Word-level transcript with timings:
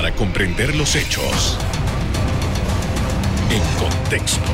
para 0.00 0.16
comprender 0.16 0.74
los 0.76 0.96
hechos 0.96 1.58
en 3.50 3.60
contexto. 3.78 4.50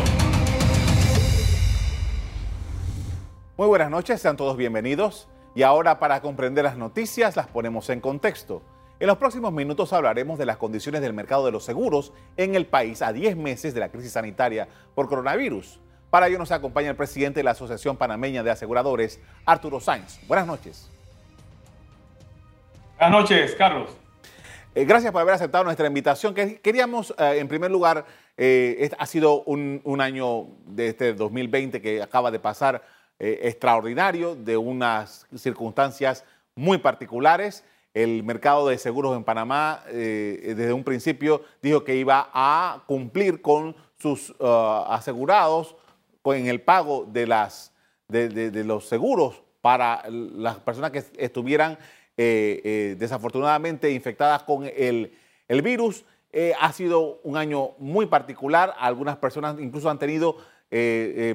Muy 3.56 3.68
buenas 3.68 3.88
noches, 3.88 4.20
sean 4.20 4.36
todos 4.36 4.56
bienvenidos. 4.56 5.28
Y 5.54 5.62
ahora 5.62 6.00
para 6.00 6.20
comprender 6.20 6.64
las 6.64 6.76
noticias 6.76 7.36
las 7.36 7.46
ponemos 7.46 7.88
en 7.90 8.00
contexto. 8.00 8.60
En 8.98 9.06
los 9.06 9.18
próximos 9.18 9.52
minutos 9.52 9.92
hablaremos 9.92 10.36
de 10.36 10.46
las 10.46 10.56
condiciones 10.56 11.00
del 11.00 11.12
mercado 11.12 11.46
de 11.46 11.52
los 11.52 11.62
seguros 11.62 12.12
en 12.36 12.56
el 12.56 12.66
país 12.66 13.00
a 13.00 13.12
10 13.12 13.36
meses 13.36 13.72
de 13.72 13.78
la 13.78 13.90
crisis 13.90 14.14
sanitaria 14.14 14.66
por 14.96 15.08
coronavirus. 15.08 15.78
Para 16.10 16.26
ello 16.26 16.38
nos 16.38 16.50
acompaña 16.50 16.90
el 16.90 16.96
presidente 16.96 17.38
de 17.38 17.44
la 17.44 17.52
Asociación 17.52 17.96
Panameña 17.96 18.42
de 18.42 18.50
Aseguradores, 18.50 19.20
Arturo 19.44 19.78
Sáenz. 19.78 20.18
Buenas 20.26 20.48
noches. 20.48 20.90
Buenas 22.98 23.20
noches, 23.20 23.54
Carlos. 23.54 24.05
Eh, 24.76 24.84
gracias 24.84 25.10
por 25.10 25.22
haber 25.22 25.32
aceptado 25.32 25.64
nuestra 25.64 25.86
invitación. 25.86 26.34
Queríamos, 26.34 27.14
eh, 27.16 27.38
en 27.38 27.48
primer 27.48 27.70
lugar, 27.70 28.04
eh, 28.36 28.90
ha 28.98 29.06
sido 29.06 29.42
un, 29.44 30.00
año 30.02 30.48
de 30.66 30.88
este 30.88 31.14
2020 31.14 31.80
que 31.80 32.02
acaba 32.02 32.30
de 32.30 32.38
pasar 32.38 32.82
extraordinario, 33.18 34.34
de 34.34 34.58
unas 34.58 35.26
circunstancias 35.34 36.26
muy 36.54 36.76
particulares. 36.76 37.64
El 37.94 38.22
mercado 38.22 38.68
de 38.68 38.76
seguros 38.76 39.16
en 39.16 39.24
Panamá, 39.24 39.82
desde 39.86 40.74
un 40.74 40.84
principio, 40.84 41.42
dijo 41.62 41.82
que 41.82 41.96
iba 41.96 42.28
a 42.34 42.82
cumplir 42.86 43.40
con 43.40 43.74
sus 43.98 44.34
asegurados 44.38 45.74
en 46.26 46.48
el 46.48 46.60
pago 46.60 47.08
de, 47.10 47.24
de 48.28 48.64
los 48.64 48.86
seguros 48.86 49.42
para 49.62 50.02
las 50.10 50.58
personas 50.58 50.90
que 50.90 51.02
estuvieran 51.16 51.78
eh, 52.18 52.62
eh, 52.64 52.96
desafortunadamente 52.98 53.90
infectadas 53.90 54.42
con 54.42 54.64
el, 54.64 55.12
virus. 55.62 56.04
Eh, 56.32 56.54
ha 56.58 56.72
sido 56.72 57.20
un 57.24 57.36
año 57.36 57.72
muy 57.78 58.06
particular. 58.06 58.74
Algunas 58.78 59.18
personas 59.18 59.56
incluso 59.60 59.90
han 59.90 59.98
tenido 59.98 60.36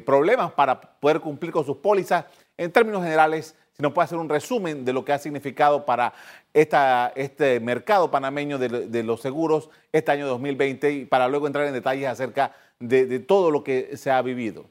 problemas 0.05 0.51
para 0.51 0.79
poder 0.81 1.21
cumplir 1.21 1.51
con 1.51 1.65
sus 1.65 1.77
pólizas. 1.77 2.25
En 2.57 2.71
términos 2.71 3.01
generales, 3.01 3.55
si 3.71 3.81
nos 3.81 3.93
puede 3.93 4.05
hacer 4.05 4.17
un 4.17 4.27
resumen 4.27 4.83
de 4.83 4.91
lo 4.91 5.05
que 5.05 5.13
ha 5.13 5.17
significado 5.17 5.85
para 5.85 6.13
esta, 6.53 7.13
este 7.15 7.59
mercado 7.59 8.11
panameño 8.11 8.59
de, 8.59 9.03
los 9.03 9.21
seguros 9.21 9.69
este 9.91 10.11
año 10.11 10.27
2020 10.27 10.91
y 10.91 11.05
para 11.05 11.27
luego 11.29 11.47
entrar 11.47 11.65
en 11.65 11.73
detalles 11.73 12.09
acerca 12.09 12.53
de, 12.79 13.19
todo 13.19 13.51
lo 13.51 13.63
que 13.63 13.95
se 13.95 14.11
ha 14.11 14.21
vivido. 14.21 14.65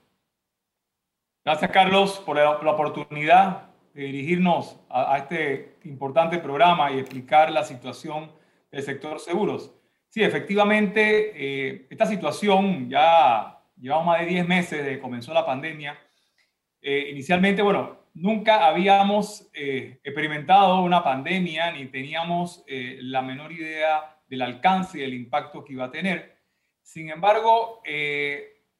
Gracias, 1.45 1.71
Carlos, 1.71 2.23
por 2.25 2.37
la 2.37 2.51
oportunidad 2.51 3.70
dirigirnos 3.95 4.79
a, 4.89 5.19
este 5.19 5.77
importante 5.85 6.39
programa 6.39 6.93
y 6.93 6.99
explicar 6.99 7.51
la 7.51 7.65
situación 7.65 8.31
del 8.71 8.83
sector 8.83 9.19
seguros. 9.21 9.75
Sí, 10.09 10.23
efectivamente, 10.23 11.33
eh, 11.35 11.87
esta 11.91 12.07
situación 12.07 12.89
ya 12.89 13.59
llevamos 13.77 14.07
más 14.07 14.21
de 14.21 14.27
10 14.27 14.49
meses 14.49 14.79
desde 14.79 14.97
que 14.97 15.01
comenzó 15.01 15.33
la 15.33 15.47
pandemia. 15.47 15.99
Eh, 16.81 17.09
inicialmente, 17.11 17.63
bueno, 17.63 17.99
nunca 18.15 18.67
habíamos 18.67 19.49
eh, 19.53 20.01
experimentado 20.03 20.83
una 20.83 21.03
pandemia 21.03 21.71
ni 21.73 21.87
teníamos 21.87 22.65
la 22.67 23.23
menor 23.23 23.53
idea 23.53 24.17
del 24.29 24.43
alcance 24.43 24.99
y 24.99 25.03
del 25.03 25.15
impacto 25.15 25.65
que 25.65 25.75
iba 25.75 25.87
a 25.87 25.91
tener. 25.91 26.39
Sin 26.83 27.11
embargo, 27.11 27.83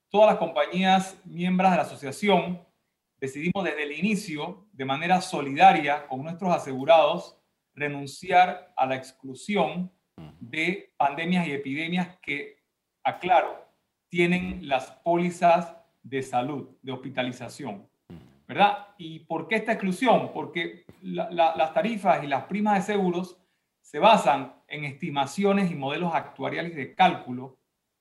todas 0.09 0.31
las 0.31 0.39
compañías 0.39 1.17
miembros 1.25 1.71
de 1.71 1.77
la 1.77 1.83
asociación 1.83 2.61
decidimos 3.21 3.65
desde 3.65 3.83
el 3.85 3.93
inicio, 3.93 4.67
de 4.81 4.87
manera 4.87 5.21
solidaria 5.21 6.07
con 6.07 6.23
nuestros 6.23 6.51
asegurados, 6.55 7.39
renunciar 7.75 8.73
a 8.75 8.87
la 8.87 8.97
exclusión 8.97 9.93
de 10.39 10.95
pandemias 10.97 11.47
y 11.47 11.53
epidemias 11.53 12.17
que, 12.23 12.63
aclaro, 13.05 13.63
tienen 14.09 14.67
las 14.67 14.91
pólizas 15.05 15.77
de 16.03 16.23
salud, 16.23 16.79
de 16.81 16.93
hospitalización. 16.93 17.87
¿Verdad? 18.49 18.89
¿Y 18.97 19.19
por 19.19 19.49
qué 19.49 19.57
esta 19.57 19.73
exclusión? 19.73 20.33
Porque 20.33 20.87
las 21.03 21.75
tarifas 21.75 22.25
y 22.25 22.27
las 22.27 22.45
primas 22.45 22.77
de 22.77 22.95
seguros 22.95 23.37
se 23.83 23.99
basan 23.99 24.55
en 24.67 24.87
estimaciones 24.87 25.71
y 25.71 25.75
modelos 25.75 26.15
actuariales 26.15 26.75
de 26.75 26.95
cálculo 26.95 27.59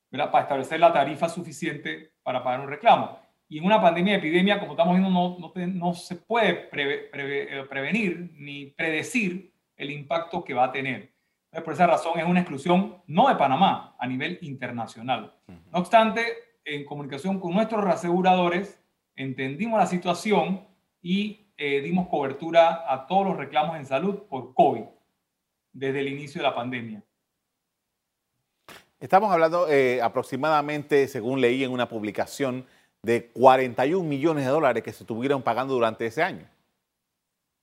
para 0.09 0.39
establecer 0.44 0.79
la 0.79 0.94
tarifa 0.94 1.28
suficiente 1.28 2.13
para 2.23 2.41
pagar 2.41 2.62
un 2.62 2.69
reclamo. 2.69 3.19
Y 3.52 3.58
en 3.58 3.66
una 3.66 3.82
pandemia, 3.82 4.16
epidemia, 4.16 4.60
como 4.60 4.74
estamos 4.74 4.96
viendo, 4.96 5.10
no, 5.10 5.38
no, 5.40 5.68
no 5.68 5.94
se 5.96 6.16
puede 6.16 6.70
eh, 6.72 7.66
prevenir 7.68 8.32
ni 8.38 8.68
predecir 8.68 9.52
el 9.76 9.90
impacto 9.90 10.44
que 10.44 10.54
va 10.54 10.66
a 10.66 10.72
tener. 10.72 11.12
por 11.66 11.74
esa 11.74 11.88
razón 11.88 12.20
es 12.20 12.26
una 12.26 12.42
exclusión 12.42 13.02
no 13.08 13.28
de 13.28 13.36
Panamá, 13.36 13.96
a 13.98 14.06
nivel 14.06 14.38
internacional. 14.42 15.34
No 15.48 15.80
obstante, 15.80 16.22
en 16.64 16.86
comunicación 16.86 17.40
con 17.40 17.54
nuestros 17.56 17.84
reaseguradores, 17.84 18.80
entendimos 19.16 19.80
la 19.80 19.88
situación 19.88 20.68
y 21.02 21.48
eh, 21.58 21.81
dimos 21.81 22.08
cobertura 22.08 22.86
a 22.88 23.08
todos 23.08 23.28
los 23.28 23.38
reclamos 23.38 23.78
en 23.78 23.86
salud 23.86 24.28
por 24.30 24.54
COVID 24.54 24.84
desde 25.74 26.02
el 26.02 26.10
inicio 26.10 26.42
de 26.42 26.48
la 26.48 26.56
pandemia. 26.56 27.04
Estamos 29.00 29.31
hablando 29.31 29.68
eh, 29.70 30.02
aproximadamente, 30.02 31.08
según 31.08 31.42
leí 31.42 31.64
en 31.64 31.72
una 31.72 31.88
publicación, 31.88 32.66
de 33.04 33.30
41 33.32 34.08
millones 34.08 34.46
de 34.46 34.52
dólares 34.52 34.84
que 34.84 34.92
se 34.92 35.04
estuvieron 35.04 35.42
pagando 35.42 35.74
durante 35.74 36.06
ese 36.06 36.24
año. 36.24 36.48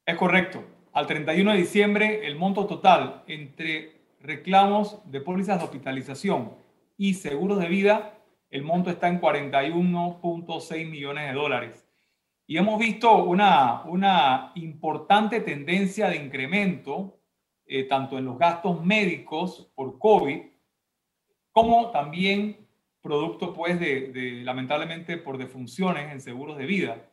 Es 0.04 0.16
correcto. 0.16 0.64
Al 0.92 1.06
31 1.06 1.52
de 1.52 1.58
diciembre, 1.58 2.26
el 2.26 2.36
monto 2.36 2.66
total 2.66 3.22
entre 3.26 3.96
reclamos 4.20 5.00
de 5.10 5.20
pólizas 5.20 5.58
de 5.58 5.64
hospitalización 5.64 6.54
y 6.96 7.14
seguros 7.14 7.58
de 7.60 7.68
vida, 7.68 8.18
el 8.50 8.62
monto 8.62 8.90
está 8.90 9.08
en 9.08 9.20
41.6 9.20 10.88
millones 10.88 11.28
de 11.28 11.34
dólares. 11.34 11.86
Y 12.46 12.56
hemos 12.58 12.78
visto 12.78 13.24
una, 13.24 13.82
una 13.84 14.52
importante 14.54 15.40
tendencia 15.40 16.08
de 16.08 16.16
incremento, 16.16 17.18
eh, 17.66 17.84
tanto 17.84 18.16
en 18.18 18.24
los 18.24 18.38
gastos 18.38 18.84
médicos 18.84 19.70
por 19.74 19.98
COVID, 19.98 20.42
como 21.50 21.90
también 21.90 22.65
producto 23.06 23.54
pues 23.54 23.80
de, 23.80 24.42
lamentablemente 24.44 25.16
por 25.16 25.38
defunciones 25.38 26.12
en 26.12 26.20
seguros 26.20 26.58
de 26.58 26.66
vida. 26.66 27.10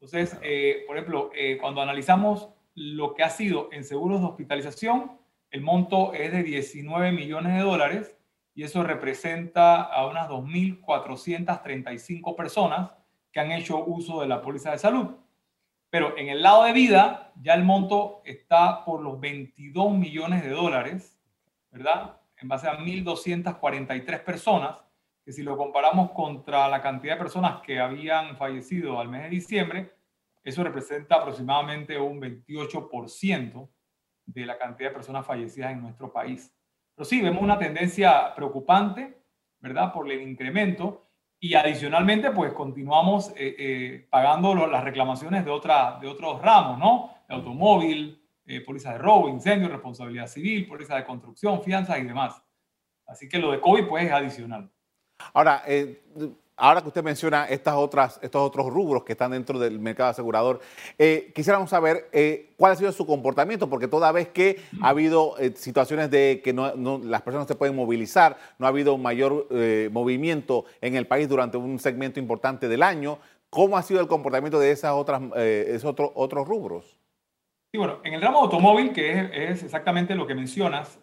Entonces, 0.00 0.36
eh, 0.42 0.84
por 0.86 0.96
ejemplo, 0.96 1.30
eh, 1.34 1.58
cuando 1.60 1.82
analizamos 1.82 2.48
lo 2.74 3.14
que 3.14 3.22
ha 3.22 3.30
sido 3.30 3.68
en 3.70 3.84
seguros 3.84 4.20
de 4.20 4.26
hospitalización, 4.26 5.12
el 5.50 5.60
monto 5.60 6.14
es 6.14 6.32
de 6.32 6.42
19 6.42 7.12
millones 7.12 7.54
de 7.54 7.60
dólares 7.60 8.16
y 8.54 8.62
eso 8.62 8.82
representa 8.82 9.82
a 9.82 10.06
unas 10.06 10.28
2.435 10.28 12.34
personas 12.34 12.92
que 13.30 13.40
han 13.40 13.52
hecho 13.52 13.84
uso 13.84 14.22
de 14.22 14.28
la 14.28 14.42
póliza 14.42 14.72
de 14.72 14.78
salud. 14.78 15.08
Pero 15.90 16.16
en 16.16 16.28
el 16.28 16.42
lado 16.42 16.64
de 16.64 16.72
vida, 16.72 17.32
ya 17.40 17.54
el 17.54 17.64
monto 17.64 18.22
está 18.24 18.84
por 18.84 19.02
los 19.02 19.20
22 19.20 19.92
millones 19.92 20.42
de 20.42 20.50
dólares, 20.50 21.18
¿verdad? 21.70 22.20
En 22.38 22.48
base 22.48 22.68
a 22.68 22.78
1.243 22.78 24.24
personas 24.24 24.78
que 25.30 25.34
si 25.34 25.44
lo 25.44 25.56
comparamos 25.56 26.10
contra 26.10 26.68
la 26.68 26.82
cantidad 26.82 27.14
de 27.14 27.20
personas 27.20 27.62
que 27.62 27.78
habían 27.78 28.36
fallecido 28.36 28.98
al 28.98 29.08
mes 29.08 29.22
de 29.22 29.28
diciembre, 29.28 29.92
eso 30.42 30.64
representa 30.64 31.14
aproximadamente 31.14 31.96
un 31.96 32.20
28% 32.20 33.68
de 34.26 34.44
la 34.44 34.58
cantidad 34.58 34.88
de 34.88 34.94
personas 34.94 35.24
fallecidas 35.24 35.70
en 35.70 35.82
nuestro 35.82 36.12
país. 36.12 36.52
Pero 36.96 37.04
sí, 37.04 37.20
vemos 37.20 37.44
una 37.44 37.60
tendencia 37.60 38.34
preocupante, 38.34 39.22
¿verdad? 39.60 39.92
Por 39.92 40.10
el 40.10 40.20
incremento 40.20 41.06
y 41.38 41.54
adicionalmente, 41.54 42.32
pues 42.32 42.52
continuamos 42.52 43.30
eh, 43.36 43.54
eh, 43.56 44.08
pagando 44.10 44.66
las 44.66 44.82
reclamaciones 44.82 45.44
de, 45.44 45.50
otra, 45.52 45.96
de 46.00 46.08
otros 46.08 46.42
ramos, 46.42 46.76
¿no? 46.76 47.14
De 47.28 47.36
automóvil, 47.36 48.20
eh, 48.46 48.62
póliza 48.62 48.94
de 48.94 48.98
robo, 48.98 49.28
incendio, 49.28 49.68
responsabilidad 49.68 50.26
civil, 50.26 50.66
póliza 50.66 50.96
de 50.96 51.04
construcción, 51.04 51.62
fianzas 51.62 52.00
y 52.00 52.02
demás. 52.02 52.42
Así 53.06 53.28
que 53.28 53.38
lo 53.38 53.52
de 53.52 53.60
COVID, 53.60 53.86
pues, 53.86 54.06
es 54.06 54.10
adicional. 54.10 54.68
Ahora, 55.32 55.62
eh, 55.66 56.02
ahora 56.56 56.82
que 56.82 56.88
usted 56.88 57.02
menciona 57.02 57.46
estas 57.46 57.74
otras, 57.74 58.20
estos 58.22 58.42
otros 58.42 58.66
rubros 58.66 59.04
que 59.04 59.12
están 59.12 59.30
dentro 59.30 59.58
del 59.58 59.78
mercado 59.78 60.10
asegurador, 60.10 60.60
eh, 60.98 61.32
quisiéramos 61.34 61.70
saber 61.70 62.08
eh, 62.12 62.50
cuál 62.56 62.72
ha 62.72 62.76
sido 62.76 62.92
su 62.92 63.06
comportamiento, 63.06 63.68
porque 63.68 63.88
toda 63.88 64.12
vez 64.12 64.28
que 64.28 64.60
ha 64.82 64.90
habido 64.90 65.36
situaciones 65.54 66.10
de 66.10 66.40
que 66.44 66.52
las 66.52 67.22
personas 67.22 67.48
se 67.48 67.54
pueden 67.54 67.76
movilizar, 67.76 68.36
no 68.58 68.66
ha 68.66 68.68
habido 68.68 68.98
mayor 68.98 69.46
movimiento 69.90 70.64
en 70.80 70.96
el 70.96 71.06
país 71.06 71.28
durante 71.28 71.56
un 71.56 71.78
segmento 71.78 72.20
importante 72.20 72.68
del 72.68 72.82
año, 72.82 73.18
¿cómo 73.48 73.76
ha 73.76 73.82
sido 73.82 74.00
el 74.00 74.08
comportamiento 74.08 74.58
de 74.58 74.70
esas 74.70 74.92
otras, 74.92 75.22
esos 75.36 75.94
otros 75.96 76.46
rubros? 76.46 76.98
Sí, 77.72 77.78
bueno, 77.78 78.00
en 78.04 78.14
el 78.14 78.20
ramo 78.20 78.40
automóvil, 78.40 78.92
que 78.92 79.30
es, 79.50 79.62
exactamente 79.62 80.14
lo 80.14 80.26
que 80.26 80.34
mencionas, 80.34 80.98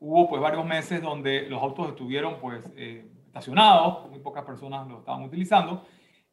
hubo 0.00 0.28
pues 0.28 0.40
varios 0.40 0.64
meses 0.64 1.02
donde 1.02 1.48
los 1.48 1.60
autos 1.62 1.88
estuvieron 1.88 2.38
pues 2.40 2.62
estacionados, 3.38 4.10
muy 4.10 4.20
pocas 4.20 4.44
personas 4.44 4.86
lo 4.88 4.98
estaban 4.98 5.22
utilizando, 5.22 5.86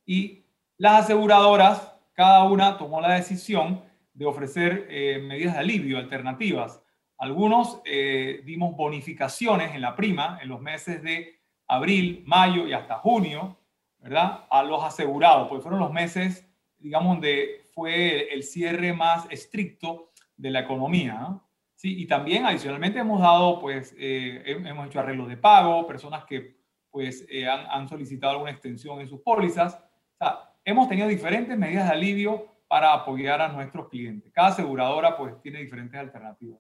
y 0.06 0.46
las 0.78 1.06
aseguradoras, 1.06 1.96
cada 2.14 2.44
una 2.44 2.78
tomó 2.78 3.02
la 3.02 3.14
decisión 3.14 3.82
de 4.14 4.26
ofrecer 4.26 4.88
eh, 4.90 5.20
medidas 5.20 5.54
de 5.54 5.60
alivio, 5.60 5.98
alternativas, 5.98 6.82
Algunos 7.18 7.82
eh, 7.86 8.42
dimos 8.44 8.76
bonificaciones 8.76 9.74
en 9.74 9.82
la 9.82 9.96
prima 9.96 10.38
en 10.42 10.50
los 10.50 10.60
meses 10.60 11.02
de 11.02 11.40
abril, 11.68 12.24
mayo 12.26 12.68
y 12.68 12.74
hasta 12.74 12.98
junio, 12.98 13.58
¿verdad? 14.00 14.46
A 14.50 14.64
los 14.64 14.84
asegurados, 14.84 15.48
porque 15.48 15.62
fueron 15.62 15.80
los 15.80 15.94
meses, 15.94 16.46
digamos, 16.78 17.16
donde 17.16 17.62
fue 17.74 18.34
el 18.34 18.44
cierre 18.44 18.92
más 18.92 19.28
estricto 19.30 20.12
de 20.36 20.52
la 20.52 20.60
economía, 20.60 21.14
¿no? 21.14 21.46
Sí, 21.76 22.02
y 22.02 22.06
también 22.06 22.46
adicionalmente 22.46 23.00
hemos 23.00 23.22
dado, 23.22 23.60
pues, 23.60 23.94
eh, 23.98 24.44
hemos 24.46 24.88
hecho 24.88 25.00
arreglos 25.00 25.28
de 25.28 25.38
pago, 25.38 25.86
personas 25.86 26.26
que, 26.26 26.56
pues, 26.96 27.26
eh, 27.28 27.46
han, 27.46 27.66
han, 27.70 27.90
solicitado 27.90 28.32
alguna 28.32 28.52
extensión 28.52 29.02
en 29.02 29.10
sus 29.10 29.20
pólizas. 29.20 29.74
O 29.76 30.18
sea, 30.18 30.50
hemos 30.64 30.88
tenido 30.88 31.10
diferentes 31.10 31.58
medidas 31.58 31.90
de 31.90 31.94
alivio 31.94 32.48
para 32.70 32.94
apoyar 32.94 33.42
a 33.42 33.50
nuestros 33.50 33.90
clientes. 33.90 34.32
Cada 34.34 34.48
aseguradora, 34.48 35.18
pues, 35.18 35.34
tiene 35.42 35.60
diferentes 35.60 36.00
alternativas. 36.00 36.58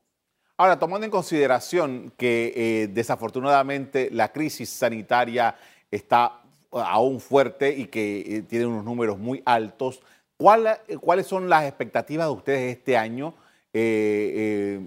Ahora, 0.57 0.77
tomando 0.77 1.05
en 1.05 1.11
consideración 1.11 2.11
que 2.17 2.51
eh, 2.53 2.87
desafortunadamente 2.87 4.09
la 4.11 4.33
crisis 4.33 4.69
sanitaria 4.69 5.55
está 5.89 6.41
aún 6.69 7.21
fuerte 7.21 7.69
y 7.69 7.85
que 7.85 8.43
tiene 8.49 8.65
unos 8.65 8.83
números 8.83 9.17
muy 9.17 9.41
altos, 9.45 10.01
¿cuáles 10.35 11.25
son 11.25 11.47
las 11.47 11.63
expectativas 11.63 12.27
de 12.27 12.33
ustedes 12.33 12.77
este 12.77 12.97
año? 12.97 13.35
Eh, 13.73 14.81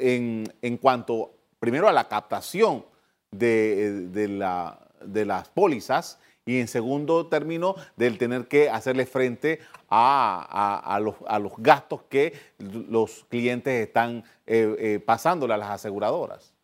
eh, 0.00 0.44
en, 0.62 0.76
cuanto, 0.78 1.34
primero, 1.60 1.88
a 1.88 1.92
la 1.92 2.08
captación 2.08 2.84
de, 3.30 4.26
la, 4.28 4.87
de, 5.04 5.24
las 5.24 5.48
pólizas 5.48 6.20
y 6.46 6.60
en 6.60 6.68
segundo 6.68 7.26
término, 7.26 7.74
del 7.96 8.16
tener 8.16 8.48
que 8.48 8.70
hacerle 8.70 9.04
frente 9.04 9.60
a, 9.90 10.98
los, 11.02 11.52
gastos 11.58 12.02
que 12.04 12.32
los 12.58 13.24
clientes 13.28 13.86
están 13.86 14.24
eh, 14.46 14.98
pasándole 15.04 15.52
a 15.54 15.58
las 15.58 15.70
aseguradoras. 15.70 16.54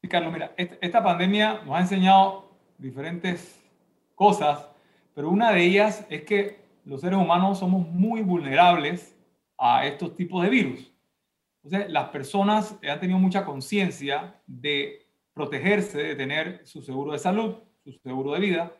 Sí, 0.00 0.08
Carlos, 0.08 0.32
mira, 0.32 0.52
esta 0.56 1.02
pandemia 1.02 1.62
nos 1.64 1.74
ha 1.74 1.80
enseñado 1.80 2.52
diferentes 2.78 3.60
cosas, 4.14 4.68
pero 5.14 5.28
una 5.30 5.50
de 5.50 5.64
ellas 5.64 6.06
es 6.08 6.22
que 6.22 6.60
los 6.84 7.00
seres 7.00 7.18
humanos 7.18 7.58
somos 7.58 7.86
muy 7.88 8.22
vulnerables 8.22 9.16
a 9.58 9.84
estos 9.84 10.14
tipos 10.14 10.42
de 10.44 10.50
virus. 10.50 10.92
Entonces, 11.62 11.90
las 11.90 12.10
personas 12.10 12.76
han 12.88 13.00
tenido 13.00 13.18
mucha 13.18 13.44
conciencia 13.44 14.40
de 14.46 15.07
protegerse, 15.38 16.02
de 16.02 16.16
tener 16.16 16.66
su 16.66 16.82
seguro 16.82 17.12
de 17.12 17.20
salud, 17.20 17.54
su 17.84 17.92
seguro 17.92 18.32
de 18.32 18.40
vida, 18.40 18.72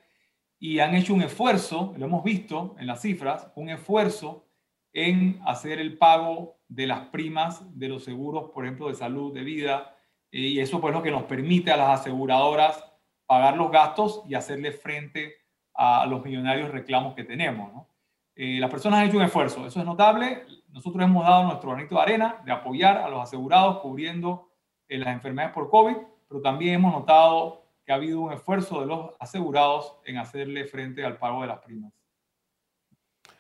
y 0.59 0.81
han 0.81 0.97
hecho 0.97 1.15
un 1.15 1.23
esfuerzo, 1.23 1.95
lo 1.97 2.07
hemos 2.07 2.25
visto 2.25 2.75
en 2.81 2.89
las 2.89 3.01
cifras, 3.01 3.53
un 3.55 3.69
esfuerzo 3.69 4.49
en 4.93 5.41
hacer 5.47 5.79
el 5.79 5.97
pago 5.97 6.59
de 6.67 6.89
las 6.89 7.07
primas 7.11 7.63
de 7.79 7.89
los 7.89 8.03
seguros, 8.03 8.51
por 8.51 8.65
ejemplo, 8.65 8.89
de 8.89 8.97
salud, 8.97 9.33
de 9.33 9.45
vida, 9.45 9.95
y 10.33 10.59
eso 10.59 10.81
pues 10.81 10.93
lo 10.93 11.01
que 11.01 11.13
nos 11.13 11.23
permite 11.23 11.71
a 11.71 11.77
las 11.77 12.01
aseguradoras 12.01 12.85
pagar 13.25 13.57
los 13.57 13.71
gastos 13.71 14.25
y 14.29 14.35
hacerle 14.35 14.73
frente 14.73 15.37
a 15.75 16.07
los 16.07 16.25
millonarios 16.25 16.73
reclamos 16.73 17.15
que 17.15 17.23
tenemos. 17.23 17.73
¿no? 17.73 17.89
Eh, 18.35 18.59
las 18.59 18.69
personas 18.69 18.99
han 18.99 19.07
hecho 19.07 19.17
un 19.19 19.23
esfuerzo, 19.23 19.65
eso 19.65 19.79
es 19.79 19.87
notable. 19.87 20.43
Nosotros 20.71 21.05
hemos 21.05 21.25
dado 21.25 21.45
nuestro 21.45 21.71
granito 21.71 21.95
de 21.95 22.03
arena 22.03 22.43
de 22.45 22.51
apoyar 22.51 22.99
a 22.99 23.09
los 23.09 23.23
asegurados 23.23 23.79
cubriendo 23.79 24.49
eh, 24.89 24.99
las 24.99 25.09
enfermedades 25.09 25.55
por 25.55 25.71
COVID, 25.71 25.97
pero 26.29 26.41
también 26.43 26.75
hemos 26.75 26.93
notado 26.93 27.65
que 27.85 27.93
ha 27.93 27.97
habido 27.97 28.21
un 28.21 28.33
esfuerzo 28.33 28.81
de 28.81 28.87
los 28.87 29.11
asegurados 29.19 29.97
en 30.05 30.19
hacerle 30.19 30.67
frente 30.67 31.05
al 31.05 31.17
pago 31.17 31.41
de 31.41 31.49
las 31.49 31.59
primas. 31.61 31.93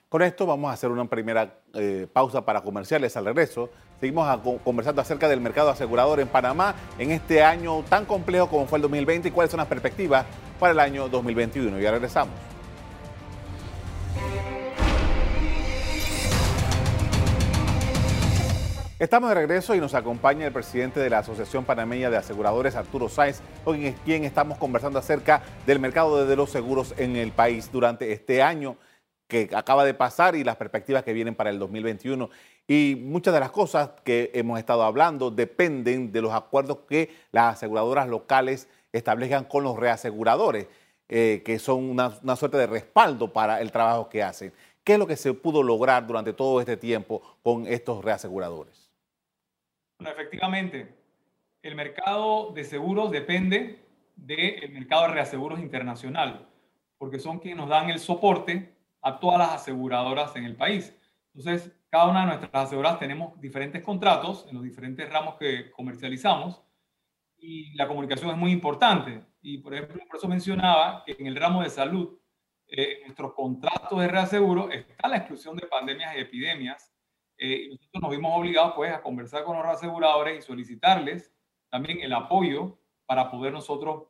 Con 0.08 0.22
esto 0.22 0.46
vamos 0.46 0.70
a 0.70 0.72
hacer 0.72 0.90
una 0.90 1.04
primera 1.04 1.60
eh, 1.74 2.06
pausa 2.10 2.42
para 2.42 2.62
comerciales 2.62 3.14
al 3.18 3.26
regreso. 3.26 3.68
Seguimos 4.00 4.26
conversando 4.64 5.02
acerca 5.02 5.28
del 5.28 5.42
mercado 5.42 5.68
asegurador 5.68 6.20
en 6.20 6.28
Panamá 6.28 6.74
en 6.98 7.10
este 7.10 7.42
año 7.42 7.82
tan 7.82 8.06
complejo 8.06 8.48
como 8.48 8.66
fue 8.66 8.78
el 8.78 8.82
2020 8.82 9.28
y 9.28 9.30
cuáles 9.32 9.50
son 9.50 9.58
las 9.58 9.66
perspectivas 9.66 10.24
para 10.58 10.72
el 10.72 10.80
año 10.80 11.10
2021. 11.10 11.78
Ya 11.78 11.90
regresamos. 11.90 12.47
Estamos 18.98 19.28
de 19.28 19.36
regreso 19.36 19.76
y 19.76 19.80
nos 19.80 19.94
acompaña 19.94 20.44
el 20.44 20.52
presidente 20.52 20.98
de 20.98 21.08
la 21.08 21.20
Asociación 21.20 21.64
Panameña 21.64 22.10
de 22.10 22.16
Aseguradores, 22.16 22.74
Arturo 22.74 23.08
Sáenz, 23.08 23.40
con 23.64 23.80
quien 24.04 24.24
estamos 24.24 24.58
conversando 24.58 24.98
acerca 24.98 25.40
del 25.66 25.78
mercado 25.78 26.26
de 26.26 26.34
los 26.34 26.50
seguros 26.50 26.92
en 26.98 27.14
el 27.14 27.30
país 27.30 27.70
durante 27.70 28.10
este 28.10 28.42
año 28.42 28.76
que 29.28 29.50
acaba 29.54 29.84
de 29.84 29.94
pasar 29.94 30.34
y 30.34 30.42
las 30.42 30.56
perspectivas 30.56 31.04
que 31.04 31.12
vienen 31.12 31.36
para 31.36 31.50
el 31.50 31.60
2021. 31.60 32.28
Y 32.66 33.00
muchas 33.00 33.32
de 33.34 33.38
las 33.38 33.52
cosas 33.52 33.90
que 34.02 34.32
hemos 34.34 34.58
estado 34.58 34.82
hablando 34.82 35.30
dependen 35.30 36.10
de 36.10 36.20
los 36.20 36.32
acuerdos 36.32 36.78
que 36.88 37.14
las 37.30 37.54
aseguradoras 37.54 38.08
locales 38.08 38.66
establezcan 38.92 39.44
con 39.44 39.62
los 39.62 39.76
reaseguradores, 39.76 40.66
eh, 41.08 41.42
que 41.44 41.60
son 41.60 41.88
una, 41.88 42.18
una 42.24 42.34
suerte 42.34 42.56
de 42.56 42.66
respaldo 42.66 43.32
para 43.32 43.60
el 43.60 43.70
trabajo 43.70 44.08
que 44.08 44.24
hacen. 44.24 44.52
¿Qué 44.82 44.94
es 44.94 44.98
lo 44.98 45.06
que 45.06 45.16
se 45.16 45.34
pudo 45.34 45.62
lograr 45.62 46.04
durante 46.04 46.32
todo 46.32 46.58
este 46.58 46.76
tiempo 46.76 47.22
con 47.44 47.64
estos 47.68 48.04
reaseguradores? 48.04 48.87
Bueno, 49.98 50.12
efectivamente, 50.12 50.94
el 51.60 51.74
mercado 51.74 52.52
de 52.52 52.62
seguros 52.62 53.10
depende 53.10 53.84
del 54.14 54.70
mercado 54.70 55.02
de 55.02 55.14
reaseguros 55.14 55.58
internacional, 55.58 56.48
porque 56.98 57.18
son 57.18 57.40
quienes 57.40 57.58
nos 57.58 57.68
dan 57.68 57.90
el 57.90 57.98
soporte 57.98 58.76
a 59.02 59.18
todas 59.18 59.40
las 59.40 59.50
aseguradoras 59.50 60.36
en 60.36 60.44
el 60.44 60.54
país. 60.54 60.96
Entonces, 61.34 61.72
cada 61.90 62.06
una 62.06 62.20
de 62.20 62.26
nuestras 62.26 62.66
aseguradoras 62.66 63.00
tenemos 63.00 63.40
diferentes 63.40 63.82
contratos 63.82 64.46
en 64.48 64.54
los 64.54 64.62
diferentes 64.62 65.10
ramos 65.12 65.34
que 65.34 65.72
comercializamos 65.72 66.62
y 67.36 67.74
la 67.74 67.88
comunicación 67.88 68.30
es 68.30 68.36
muy 68.36 68.52
importante. 68.52 69.24
Y, 69.42 69.58
por 69.58 69.74
ejemplo, 69.74 70.00
por 70.06 70.16
eso 70.16 70.28
mencionaba 70.28 71.02
que 71.04 71.16
en 71.18 71.26
el 71.26 71.34
ramo 71.34 71.62
de 71.62 71.70
salud, 71.70 72.16
eh, 72.68 73.00
nuestros 73.02 73.34
contratos 73.34 73.98
de 73.98 74.06
reaseguro 74.06 74.70
está 74.70 75.08
la 75.08 75.16
exclusión 75.16 75.56
de 75.56 75.66
pandemias 75.66 76.14
y 76.14 76.20
epidemias 76.20 76.92
eh, 77.38 77.68
nosotros 77.70 78.02
nos 78.02 78.10
vimos 78.10 78.36
obligados 78.36 78.72
pues 78.74 78.92
a 78.92 79.00
conversar 79.00 79.44
con 79.44 79.56
los 79.56 79.66
aseguradores 79.66 80.38
y 80.38 80.42
solicitarles 80.42 81.30
también 81.70 82.00
el 82.00 82.12
apoyo 82.12 82.76
para 83.06 83.30
poder 83.30 83.52
nosotros 83.52 84.08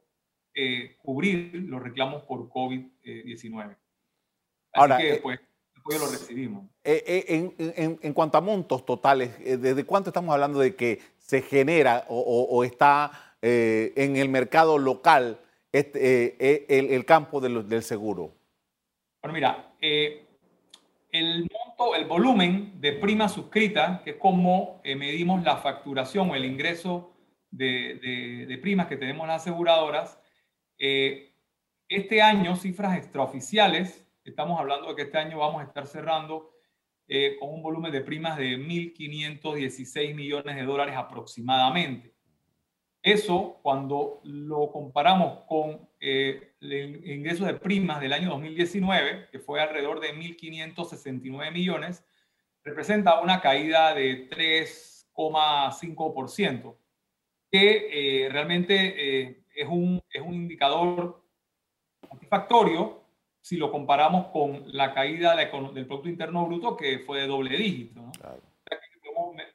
eh, 0.54 0.96
cubrir 1.02 1.54
los 1.54 1.82
reclamos 1.82 2.22
por 2.22 2.48
COVID-19. 2.48 3.76
Ahora, 4.72 4.96
que 4.96 5.14
eh, 5.14 5.20
pues, 5.22 5.40
lo 6.00 6.10
recibimos. 6.10 6.66
En, 6.84 7.54
en, 7.58 7.98
en, 8.02 8.12
cuanto 8.12 8.38
a 8.38 8.40
montos 8.40 8.84
totales, 8.84 9.38
¿desde 9.38 9.84
cuánto 9.84 10.10
estamos 10.10 10.32
hablando 10.32 10.58
de 10.58 10.74
que 10.74 11.00
se 11.18 11.42
genera 11.42 12.04
o, 12.08 12.18
o, 12.50 12.64
está 12.64 13.36
en 13.40 14.16
el 14.16 14.28
mercado 14.28 14.78
local 14.78 15.38
este, 15.72 16.76
el, 16.78 16.90
el, 16.90 17.04
campo 17.04 17.40
del, 17.40 17.66
del 17.68 17.82
seguro? 17.82 18.32
Bueno, 19.22 19.34
mira, 19.34 19.72
el 19.80 21.47
el 21.96 22.04
volumen 22.06 22.80
de 22.80 22.92
prima 22.92 23.28
suscrita, 23.28 24.02
que 24.04 24.10
es 24.10 24.16
como 24.16 24.80
eh, 24.84 24.96
medimos 24.96 25.42
la 25.44 25.58
facturación 25.58 26.30
o 26.30 26.34
el 26.34 26.44
ingreso 26.44 27.14
de, 27.50 28.58
primas 28.60 28.86
que 28.88 28.96
tenemos 28.96 29.26
las 29.26 29.42
aseguradoras, 29.42 30.20
eh, 30.78 31.34
este 31.88 32.20
año, 32.20 32.56
cifras 32.56 32.98
extraoficiales, 32.98 34.06
estamos 34.24 34.60
hablando 34.60 34.88
de 34.88 34.96
que 34.96 35.02
este 35.02 35.18
año 35.18 35.38
vamos 35.38 35.62
a 35.62 35.64
estar 35.64 35.86
cerrando 35.86 36.50
eh, 37.06 37.36
con 37.40 37.54
un 37.54 37.62
volumen 37.62 37.92
de 37.92 38.02
primas 38.02 38.36
de 38.36 38.58
1.516 38.58 40.14
millones 40.14 40.56
de 40.56 40.64
dólares 40.64 40.94
aproximadamente. 40.96 42.14
Eso, 43.02 43.58
cuando 43.62 44.20
lo 44.24 44.72
comparamos 44.72 45.44
con 45.46 45.88
eh, 46.00 46.54
el 46.60 47.08
ingreso 47.08 47.44
de 47.44 47.54
primas 47.54 48.00
del 48.00 48.12
año 48.12 48.30
2019, 48.30 49.28
que 49.30 49.38
fue 49.38 49.60
alrededor 49.60 50.00
de 50.00 50.12
1.569 50.14 51.52
millones, 51.52 52.04
representa 52.64 53.20
una 53.20 53.40
caída 53.40 53.94
de 53.94 54.28
3,5%, 54.28 56.76
que 57.50 58.24
eh, 58.24 58.28
realmente 58.30 59.28
eh, 59.28 59.44
es, 59.54 59.68
un, 59.68 60.02
es 60.12 60.20
un 60.20 60.34
indicador 60.34 61.22
satisfactorio 62.08 63.04
si 63.40 63.56
lo 63.56 63.70
comparamos 63.70 64.26
con 64.26 64.64
la 64.66 64.92
caída 64.92 65.34
del 65.34 65.48
Producto 65.48 66.08
Interno 66.08 66.46
Bruto, 66.46 66.76
que 66.76 66.98
fue 66.98 67.20
de 67.20 67.26
doble 67.26 67.56
dígito. 67.56 68.02
¿no? 68.02 68.12